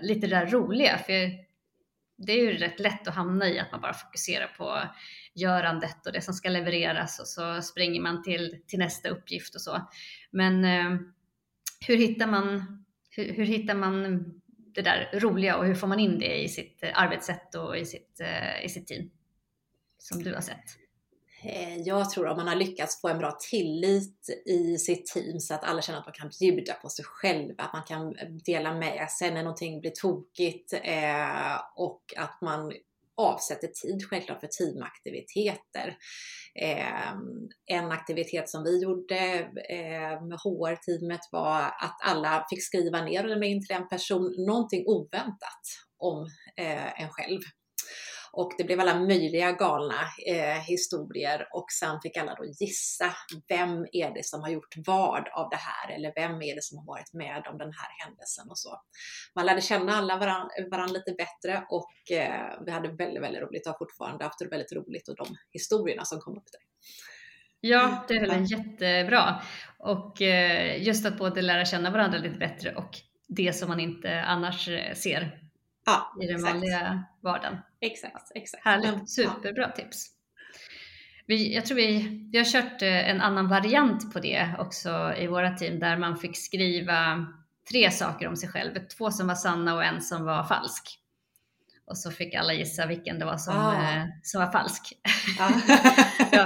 lite 0.00 0.26
det 0.26 0.36
där 0.36 0.46
roliga. 0.46 0.98
För 0.98 1.30
det 2.26 2.32
är 2.32 2.52
ju 2.52 2.56
rätt 2.58 2.80
lätt 2.80 3.08
att 3.08 3.14
hamna 3.14 3.48
i 3.48 3.58
att 3.58 3.72
man 3.72 3.80
bara 3.80 3.94
fokuserar 3.94 4.46
på 4.46 4.82
görandet 5.34 6.06
och 6.06 6.12
det 6.12 6.20
som 6.20 6.34
ska 6.34 6.48
levereras 6.48 7.20
och 7.20 7.26
så 7.26 7.62
springer 7.62 8.00
man 8.00 8.22
till, 8.22 8.62
till 8.66 8.78
nästa 8.78 9.08
uppgift 9.08 9.54
och 9.54 9.60
så. 9.60 9.88
Men 10.30 10.64
eh, 10.64 11.00
hur, 11.86 11.96
hittar 11.96 12.26
man, 12.26 12.64
hur, 13.10 13.32
hur, 13.32 13.44
hittar 13.44 13.74
man 13.74 14.24
det 14.74 14.82
där 14.82 15.10
roliga 15.12 15.56
och 15.56 15.66
hur 15.66 15.74
får 15.74 15.86
man 15.86 16.00
in 16.00 16.18
det 16.18 16.42
i 16.42 16.48
sitt 16.48 16.84
arbetssätt 16.94 17.54
och 17.54 17.78
i 17.78 17.84
sitt, 17.84 18.20
eh, 18.20 18.64
i 18.64 18.68
sitt 18.68 18.86
team? 18.86 19.10
Som 19.98 20.22
du 20.22 20.34
har 20.34 20.40
sett. 20.40 20.79
Eh, 21.42 21.76
jag 21.78 22.10
tror 22.10 22.26
om 22.26 22.36
man 22.36 22.48
har 22.48 22.54
lyckats 22.54 23.00
få 23.00 23.08
en 23.08 23.18
bra 23.18 23.38
tillit 23.50 24.28
i 24.46 24.78
sitt 24.78 25.06
team 25.06 25.40
så 25.40 25.54
att 25.54 25.64
alla 25.64 25.82
känner 25.82 25.98
att 25.98 26.06
man 26.06 26.14
kan 26.14 26.30
bjuda 26.40 26.74
på 26.74 26.88
sig 26.88 27.04
själva, 27.04 27.64
att 27.64 27.72
man 27.72 27.82
kan 27.82 28.16
eh, 28.16 28.28
dela 28.28 28.74
med 28.74 29.10
sig 29.10 29.30
när 29.30 29.42
någonting 29.42 29.80
blir 29.80 29.90
tokigt 29.90 30.72
eh, 30.72 31.60
och 31.76 32.02
att 32.16 32.40
man 32.40 32.72
avsätter 33.16 33.68
tid 33.68 34.08
självklart 34.10 34.40
för 34.40 34.46
teamaktiviteter. 34.46 35.96
Eh, 36.54 37.12
en 37.66 37.92
aktivitet 37.92 38.48
som 38.48 38.64
vi 38.64 38.82
gjorde 38.82 39.16
eh, 39.68 40.22
med 40.22 40.38
HR-teamet 40.44 41.20
var 41.32 41.62
att 41.62 41.98
alla 42.04 42.46
fick 42.50 42.64
skriva 42.64 43.04
ner 43.04 43.22
och 43.22 43.30
lämna 43.30 43.46
in 43.46 43.66
till 43.66 43.76
en 43.76 43.88
person 43.88 44.34
någonting 44.46 44.84
oväntat 44.86 45.62
om 45.98 46.28
eh, 46.56 47.02
en 47.02 47.08
själv. 47.08 47.40
Och 48.32 48.52
det 48.58 48.64
blev 48.64 48.80
alla 48.80 49.00
möjliga 49.00 49.52
galna 49.52 50.02
eh, 50.26 50.60
historier 50.62 51.48
och 51.52 51.66
sen 51.80 52.00
fick 52.02 52.16
alla 52.16 52.34
då 52.34 52.44
gissa 52.60 53.14
vem 53.48 53.86
är 53.92 54.14
det 54.14 54.24
som 54.24 54.40
har 54.40 54.48
gjort 54.48 54.74
vad 54.86 55.28
av 55.28 55.50
det 55.50 55.56
här 55.56 55.94
eller 55.94 56.12
vem 56.16 56.42
är 56.42 56.54
det 56.54 56.62
som 56.62 56.78
har 56.78 56.86
varit 56.86 57.12
med 57.12 57.42
om 57.50 57.58
den 57.58 57.72
här 57.72 58.04
händelsen 58.04 58.50
och 58.50 58.58
så. 58.58 58.80
Man 59.34 59.46
lärde 59.46 59.60
känna 59.60 59.92
alla 59.92 60.16
varandra 60.16 60.50
varann 60.70 60.92
lite 60.92 61.12
bättre 61.12 61.64
och 61.68 62.16
eh, 62.16 62.64
vi 62.66 62.70
hade 62.70 62.88
väldigt, 62.88 63.22
väldigt 63.22 63.42
roligt 63.42 63.66
och 63.66 63.72
har 63.72 63.78
fortfarande 63.78 64.24
haft 64.24 64.38
det 64.38 64.48
väldigt 64.48 64.72
roligt 64.72 65.08
och 65.08 65.16
de 65.16 65.26
historierna 65.52 66.04
som 66.04 66.20
kom 66.20 66.36
upp 66.36 66.48
där. 66.52 66.60
Ja, 67.60 68.04
det 68.08 68.14
är 68.14 68.26
väl 68.26 68.50
jättebra. 68.50 69.42
Och 69.78 70.22
eh, 70.22 70.82
just 70.82 71.06
att 71.06 71.18
både 71.18 71.42
lära 71.42 71.64
känna 71.64 71.90
varandra 71.90 72.18
lite 72.18 72.38
bättre 72.38 72.74
och 72.74 72.90
det 73.28 73.52
som 73.52 73.68
man 73.68 73.80
inte 73.80 74.22
annars 74.22 74.68
eh, 74.68 74.94
ser 74.94 75.39
ja, 75.90 76.22
i 76.22 76.26
den 76.26 76.36
exakt. 76.36 76.54
vanliga 76.54 77.04
vardagen. 77.20 77.58
Exakt, 77.80 78.32
exakt. 78.34 78.64
Härligt, 78.64 79.10
superbra 79.10 79.62
ja. 79.62 79.70
tips. 79.70 80.06
Vi, 81.26 81.54
jag 81.54 81.66
tror 81.66 81.76
vi, 81.76 82.20
vi 82.32 82.38
har 82.38 82.44
kört 82.44 82.82
eh, 82.82 83.10
en 83.10 83.20
annan 83.20 83.48
variant 83.48 84.12
på 84.12 84.20
det 84.20 84.48
också 84.58 85.14
i 85.18 85.26
våra 85.26 85.50
team 85.50 85.78
där 85.78 85.96
man 85.96 86.16
fick 86.16 86.36
skriva 86.36 87.26
tre 87.70 87.90
saker 87.90 88.28
om 88.28 88.36
sig 88.36 88.48
själv. 88.48 88.74
Två 88.98 89.10
som 89.10 89.26
var 89.26 89.34
sanna 89.34 89.74
och 89.74 89.84
en 89.84 90.00
som 90.00 90.24
var 90.24 90.44
falsk. 90.44 90.98
Och 91.86 91.98
så 91.98 92.10
fick 92.10 92.34
alla 92.34 92.52
gissa 92.52 92.86
vilken 92.86 93.18
det 93.18 93.24
var 93.24 93.36
som, 93.36 93.56
ah. 93.56 93.74
eh, 93.74 94.04
som 94.22 94.40
var 94.40 94.52
falsk. 94.52 94.92
Ah. 95.40 95.50
ja, 96.32 96.44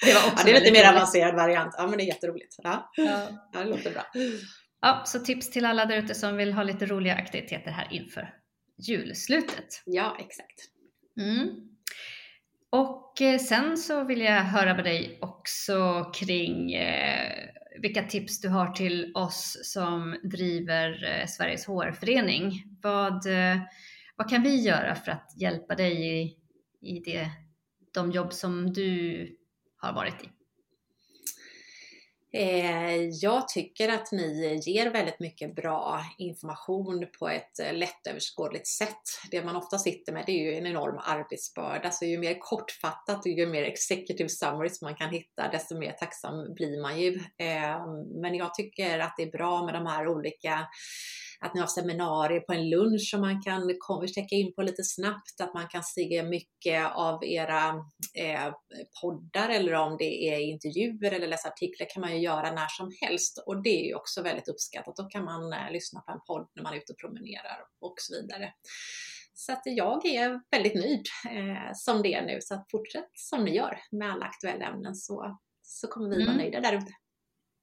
det, 0.00 0.14
var 0.14 0.26
också 0.26 0.38
ja, 0.38 0.44
det 0.44 0.50
är 0.50 0.60
lite 0.60 0.72
mer 0.72 0.92
avancerad 0.92 1.34
variant. 1.34 1.74
Ja, 1.78 1.86
men 1.86 1.98
det 1.98 2.04
är 2.04 2.06
jätteroligt. 2.06 2.56
Ja, 2.62 2.92
ja. 2.96 3.28
ja 3.52 3.60
det 3.60 3.70
låter 3.70 3.92
bra. 3.92 4.06
Ja, 4.80 5.02
så 5.06 5.18
tips 5.18 5.50
till 5.50 5.64
alla 5.64 5.86
där 5.86 5.96
ute 5.96 6.14
som 6.14 6.36
vill 6.36 6.52
ha 6.52 6.62
lite 6.62 6.86
roliga 6.86 7.14
aktiviteter 7.14 7.70
här 7.70 7.88
inför 7.90 8.30
julslutet. 8.78 9.82
Ja, 9.84 10.16
exakt. 10.20 10.70
Mm. 11.20 11.68
Och 12.70 13.20
eh, 13.20 13.38
sen 13.38 13.76
så 13.76 14.04
vill 14.04 14.20
jag 14.20 14.42
höra 14.42 14.74
med 14.74 14.84
dig 14.84 15.18
också 15.20 16.04
kring 16.14 16.72
eh, 16.72 17.48
vilka 17.80 18.02
tips 18.02 18.40
du 18.40 18.48
har 18.48 18.72
till 18.72 19.12
oss 19.14 19.60
som 19.62 20.16
driver 20.22 21.04
eh, 21.04 21.26
Sveriges 21.26 21.66
HR-förening. 21.66 22.64
Vad, 22.82 23.26
eh, 23.26 23.58
vad 24.16 24.30
kan 24.30 24.42
vi 24.42 24.56
göra 24.56 24.94
för 24.94 25.12
att 25.12 25.32
hjälpa 25.36 25.74
dig 25.74 26.22
i, 26.22 26.36
i 26.80 27.00
det, 27.00 27.30
de 27.94 28.10
jobb 28.10 28.32
som 28.32 28.72
du 28.72 29.36
har 29.76 29.92
varit 29.92 30.24
i? 30.24 30.35
Eh, 32.38 33.08
jag 33.22 33.48
tycker 33.48 33.88
att 33.88 34.12
ni 34.12 34.60
ger 34.66 34.90
väldigt 34.90 35.20
mycket 35.20 35.54
bra 35.54 36.04
information 36.18 37.06
på 37.18 37.28
ett 37.28 37.60
eh, 37.60 37.74
lättöverskådligt 37.74 38.66
sätt. 38.66 39.02
Det 39.30 39.44
man 39.44 39.56
ofta 39.56 39.78
sitter 39.78 40.12
med 40.12 40.24
det 40.26 40.32
är 40.32 40.52
ju 40.52 40.54
en 40.54 40.66
enorm 40.66 41.00
arbetsbörda, 41.04 41.90
så 41.90 42.04
ju 42.04 42.18
mer 42.18 42.36
kortfattat 42.38 43.26
och 43.26 43.30
ju 43.30 43.46
mer 43.46 43.62
executive 43.62 44.28
summaries 44.28 44.82
man 44.82 44.94
kan 44.94 45.10
hitta, 45.10 45.48
desto 45.48 45.78
mer 45.78 45.92
tacksam 45.92 46.54
blir 46.54 46.82
man 46.82 47.00
ju. 47.00 47.14
Eh, 47.38 47.86
men 48.22 48.34
jag 48.34 48.54
tycker 48.54 48.98
att 48.98 49.14
det 49.16 49.22
är 49.22 49.30
bra 49.30 49.64
med 49.64 49.74
de 49.74 49.86
här 49.86 50.08
olika 50.08 50.66
att 51.40 51.54
ni 51.54 51.60
har 51.60 51.66
seminarier 51.66 52.40
på 52.40 52.52
en 52.52 52.70
lunch 52.70 53.10
som 53.10 53.20
man 53.20 53.42
kan 53.42 53.76
checka 54.08 54.34
in 54.34 54.54
på 54.54 54.62
lite 54.62 54.84
snabbt, 54.84 55.40
att 55.40 55.54
man 55.54 55.68
kan 55.68 55.82
se 55.82 56.22
mycket 56.22 56.92
av 56.94 57.24
era 57.24 57.68
eh, 58.14 58.52
poddar 59.00 59.48
eller 59.48 59.72
om 59.72 59.96
det 59.98 60.28
är 60.28 60.38
intervjuer 60.38 61.12
eller 61.12 61.26
läsa 61.26 61.48
artiklar 61.48 61.86
kan 61.90 62.00
man 62.00 62.12
ju 62.12 62.18
göra 62.18 62.50
när 62.50 62.68
som 62.68 62.92
helst 63.00 63.42
och 63.46 63.62
det 63.62 63.82
är 63.82 63.86
ju 63.86 63.94
också 63.94 64.22
väldigt 64.22 64.48
uppskattat. 64.48 64.96
Då 64.96 65.04
kan 65.04 65.24
man 65.24 65.52
eh, 65.52 65.72
lyssna 65.72 66.00
på 66.00 66.12
en 66.12 66.20
podd 66.26 66.48
när 66.54 66.62
man 66.62 66.72
är 66.72 66.76
ute 66.76 66.92
och 66.92 66.98
promenerar 66.98 67.58
och 67.80 67.94
så 67.98 68.14
vidare. 68.14 68.52
Så 69.34 69.52
att 69.52 69.62
jag 69.64 70.06
är 70.06 70.40
väldigt 70.50 70.74
nöjd 70.74 71.06
eh, 71.30 71.70
som 71.74 72.02
det 72.02 72.14
är 72.14 72.26
nu. 72.26 72.38
Så 72.40 72.54
att 72.54 72.70
fortsätt 72.70 73.10
som 73.12 73.44
ni 73.44 73.56
gör 73.56 73.78
med 73.90 74.12
alla 74.12 74.24
aktuella 74.24 74.66
ämnen 74.66 74.94
så, 74.94 75.38
så 75.62 75.88
kommer 75.88 76.08
vi 76.08 76.14
mm. 76.14 76.26
vara 76.26 76.36
nöjda 76.36 76.60
där 76.60 76.76
ute. 76.76 76.92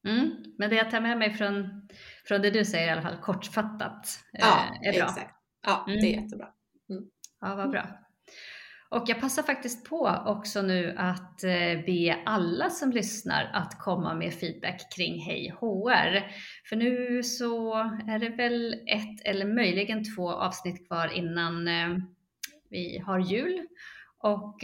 Mm. 0.08 0.30
Men 0.58 0.70
det 0.70 0.76
jag 0.76 0.90
tar 0.90 1.00
med 1.00 1.18
mig 1.18 1.34
från, 1.34 1.88
från 2.28 2.42
det 2.42 2.50
du 2.50 2.64
säger 2.64 2.86
i 2.86 2.90
alla 2.90 3.02
fall, 3.02 3.16
kortfattat, 3.16 4.24
eh, 4.38 4.40
ja, 4.40 4.64
är 4.82 4.92
bra. 4.92 5.04
Exakt. 5.04 5.34
Ja, 5.66 5.84
mm. 5.88 6.00
det 6.00 6.06
är 6.06 6.22
jättebra. 6.22 6.48
Mm. 6.90 7.04
Ja, 7.40 7.54
vad 7.54 7.70
bra. 7.70 7.86
Och 8.88 9.04
jag 9.06 9.20
passar 9.20 9.42
faktiskt 9.42 9.88
på 9.88 10.22
också 10.26 10.62
nu 10.62 10.94
att 10.98 11.44
eh, 11.44 11.84
be 11.86 12.22
alla 12.26 12.70
som 12.70 12.92
lyssnar 12.92 13.50
att 13.52 13.78
komma 13.78 14.14
med 14.14 14.34
feedback 14.34 14.92
kring 14.96 15.20
Hej 15.20 15.54
HR. 15.60 16.32
För 16.68 16.76
nu 16.76 17.22
så 17.22 17.74
är 18.08 18.18
det 18.18 18.28
väl 18.28 18.74
ett 18.74 19.20
eller 19.24 19.46
möjligen 19.46 20.14
två 20.16 20.32
avsnitt 20.32 20.86
kvar 20.86 21.08
innan 21.14 21.68
eh, 21.68 21.96
vi 22.70 22.98
har 22.98 23.18
jul 23.18 23.66
och 24.18 24.58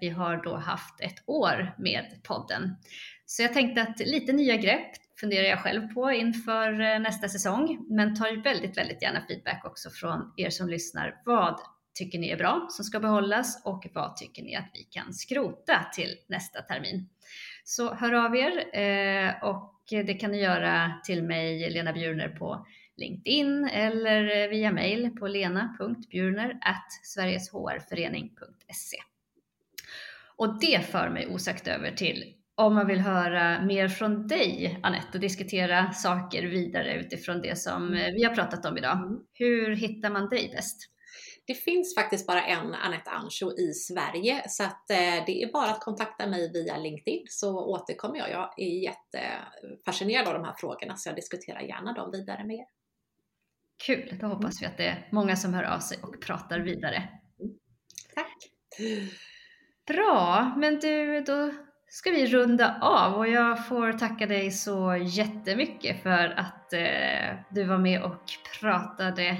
vi 0.00 0.08
har 0.16 0.44
då 0.44 0.56
haft 0.56 1.00
ett 1.00 1.22
år 1.26 1.74
med 1.78 2.20
podden. 2.22 2.76
Så 3.26 3.42
jag 3.42 3.52
tänkte 3.52 3.82
att 3.82 3.98
lite 3.98 4.32
nya 4.32 4.56
grepp 4.56 5.01
funderar 5.22 5.46
jag 5.46 5.60
själv 5.60 5.94
på 5.94 6.10
inför 6.10 6.80
eh, 6.80 7.00
nästa 7.00 7.28
säsong, 7.28 7.86
men 7.88 8.14
tar 8.14 8.42
väldigt, 8.42 8.78
väldigt 8.78 9.02
gärna 9.02 9.20
feedback 9.28 9.64
också 9.64 9.90
från 9.90 10.32
er 10.36 10.50
som 10.50 10.68
lyssnar. 10.68 11.22
Vad 11.24 11.60
tycker 11.94 12.18
ni 12.18 12.28
är 12.28 12.36
bra 12.36 12.66
som 12.70 12.84
ska 12.84 13.00
behållas 13.00 13.62
och 13.64 13.86
vad 13.94 14.16
tycker 14.16 14.42
ni 14.42 14.56
att 14.56 14.70
vi 14.74 14.82
kan 14.82 15.12
skrota 15.12 15.86
till 15.94 16.16
nästa 16.26 16.62
termin? 16.62 17.08
Så 17.64 17.94
hör 17.94 18.12
av 18.12 18.36
er 18.36 18.78
eh, 18.78 19.44
och 19.44 19.84
det 19.88 20.14
kan 20.14 20.30
ni 20.30 20.40
göra 20.40 21.00
till 21.04 21.22
mig, 21.22 21.70
Lena 21.70 21.92
Bjurner, 21.92 22.28
på 22.28 22.66
LinkedIn 22.96 23.64
eller 23.64 24.42
eh, 24.42 24.48
via 24.48 24.72
mail 24.72 25.10
på 25.10 25.28
lena.bjurner 25.28 26.58
sverigeshrförening.se. 27.02 28.96
Och 30.36 30.60
det 30.60 30.86
för 30.86 31.08
mig 31.08 31.26
osagt 31.26 31.68
över 31.68 31.90
till 31.90 32.34
om 32.54 32.74
man 32.74 32.86
vill 32.86 33.00
höra 33.00 33.64
mer 33.64 33.88
från 33.88 34.26
dig, 34.26 34.80
Anette, 34.82 35.08
och 35.14 35.20
diskutera 35.20 35.92
saker 35.92 36.42
vidare 36.42 36.94
utifrån 36.94 37.40
det 37.40 37.58
som 37.58 37.90
vi 37.92 38.24
har 38.24 38.34
pratat 38.34 38.64
om 38.66 38.78
idag. 38.78 38.96
Mm. 38.96 39.20
Hur 39.32 39.76
hittar 39.76 40.10
man 40.10 40.28
dig 40.28 40.50
bäst? 40.54 40.88
Det 41.46 41.54
finns 41.54 41.94
faktiskt 41.94 42.26
bara 42.26 42.42
en 42.42 42.74
Anette 42.74 43.10
Ancho 43.10 43.58
i 43.58 43.72
Sverige 43.72 44.42
så 44.48 44.62
att 44.64 44.90
eh, 44.90 45.24
det 45.26 45.42
är 45.42 45.52
bara 45.52 45.70
att 45.70 45.80
kontakta 45.80 46.26
mig 46.26 46.52
via 46.52 46.76
LinkedIn 46.76 47.24
så 47.28 47.66
återkommer 47.66 48.18
jag. 48.18 48.30
Jag 48.30 48.54
är 48.56 48.82
jättefascinerad 48.82 50.28
av 50.28 50.34
de 50.34 50.44
här 50.44 50.54
frågorna 50.58 50.96
så 50.96 51.08
jag 51.08 51.16
diskuterar 51.16 51.60
gärna 51.60 51.92
dem 51.92 52.10
vidare 52.10 52.44
med 52.44 52.56
er. 52.56 52.66
Kul, 53.86 54.18
då 54.20 54.26
hoppas 54.26 54.62
vi 54.62 54.66
att 54.66 54.76
det 54.76 54.86
är 54.86 55.08
många 55.12 55.36
som 55.36 55.54
hör 55.54 55.64
av 55.64 55.78
sig 55.78 55.98
och 56.02 56.20
pratar 56.20 56.60
vidare. 56.60 56.96
Mm. 57.40 57.54
Tack! 58.14 58.36
Bra, 59.86 60.54
men 60.58 60.78
du, 60.78 61.20
då 61.20 61.52
ska 61.92 62.10
vi 62.10 62.26
runda 62.26 62.76
av 62.80 63.14
och 63.14 63.28
jag 63.28 63.66
får 63.66 63.92
tacka 63.92 64.26
dig 64.26 64.50
så 64.50 64.96
jättemycket 65.02 66.02
för 66.02 66.34
att 66.38 66.72
eh, 66.72 67.36
du 67.48 67.64
var 67.64 67.78
med 67.78 68.02
och 68.02 68.22
pratade 68.60 69.36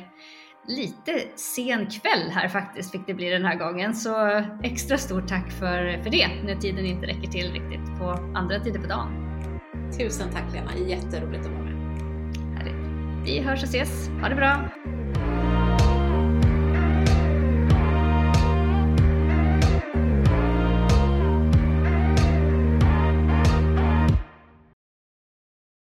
lite 0.68 1.12
sen 1.36 1.86
kväll 1.86 2.30
här 2.30 2.48
faktiskt 2.48 2.92
fick 2.92 3.06
det 3.06 3.14
bli 3.14 3.30
den 3.30 3.44
här 3.44 3.56
gången. 3.56 3.94
Så 3.94 4.44
extra 4.62 4.98
stort 4.98 5.28
tack 5.28 5.52
för, 5.52 6.02
för 6.02 6.10
det 6.10 6.28
när 6.44 6.56
tiden 6.56 6.86
inte 6.86 7.06
räcker 7.06 7.28
till 7.28 7.52
riktigt 7.52 7.98
på 7.98 8.10
andra 8.10 8.60
tider 8.60 8.80
på 8.80 8.86
dagen. 8.86 9.40
Tusen 9.98 10.30
tack 10.32 10.52
Lena, 10.52 10.76
jätteroligt 10.76 11.46
att 11.46 11.52
vara 11.52 11.62
med. 11.62 11.98
Härligt. 12.58 13.28
Vi 13.28 13.40
hörs 13.40 13.62
och 13.62 13.68
ses. 13.68 14.08
Ha 14.08 14.28
det 14.28 14.34
bra! 14.34 14.68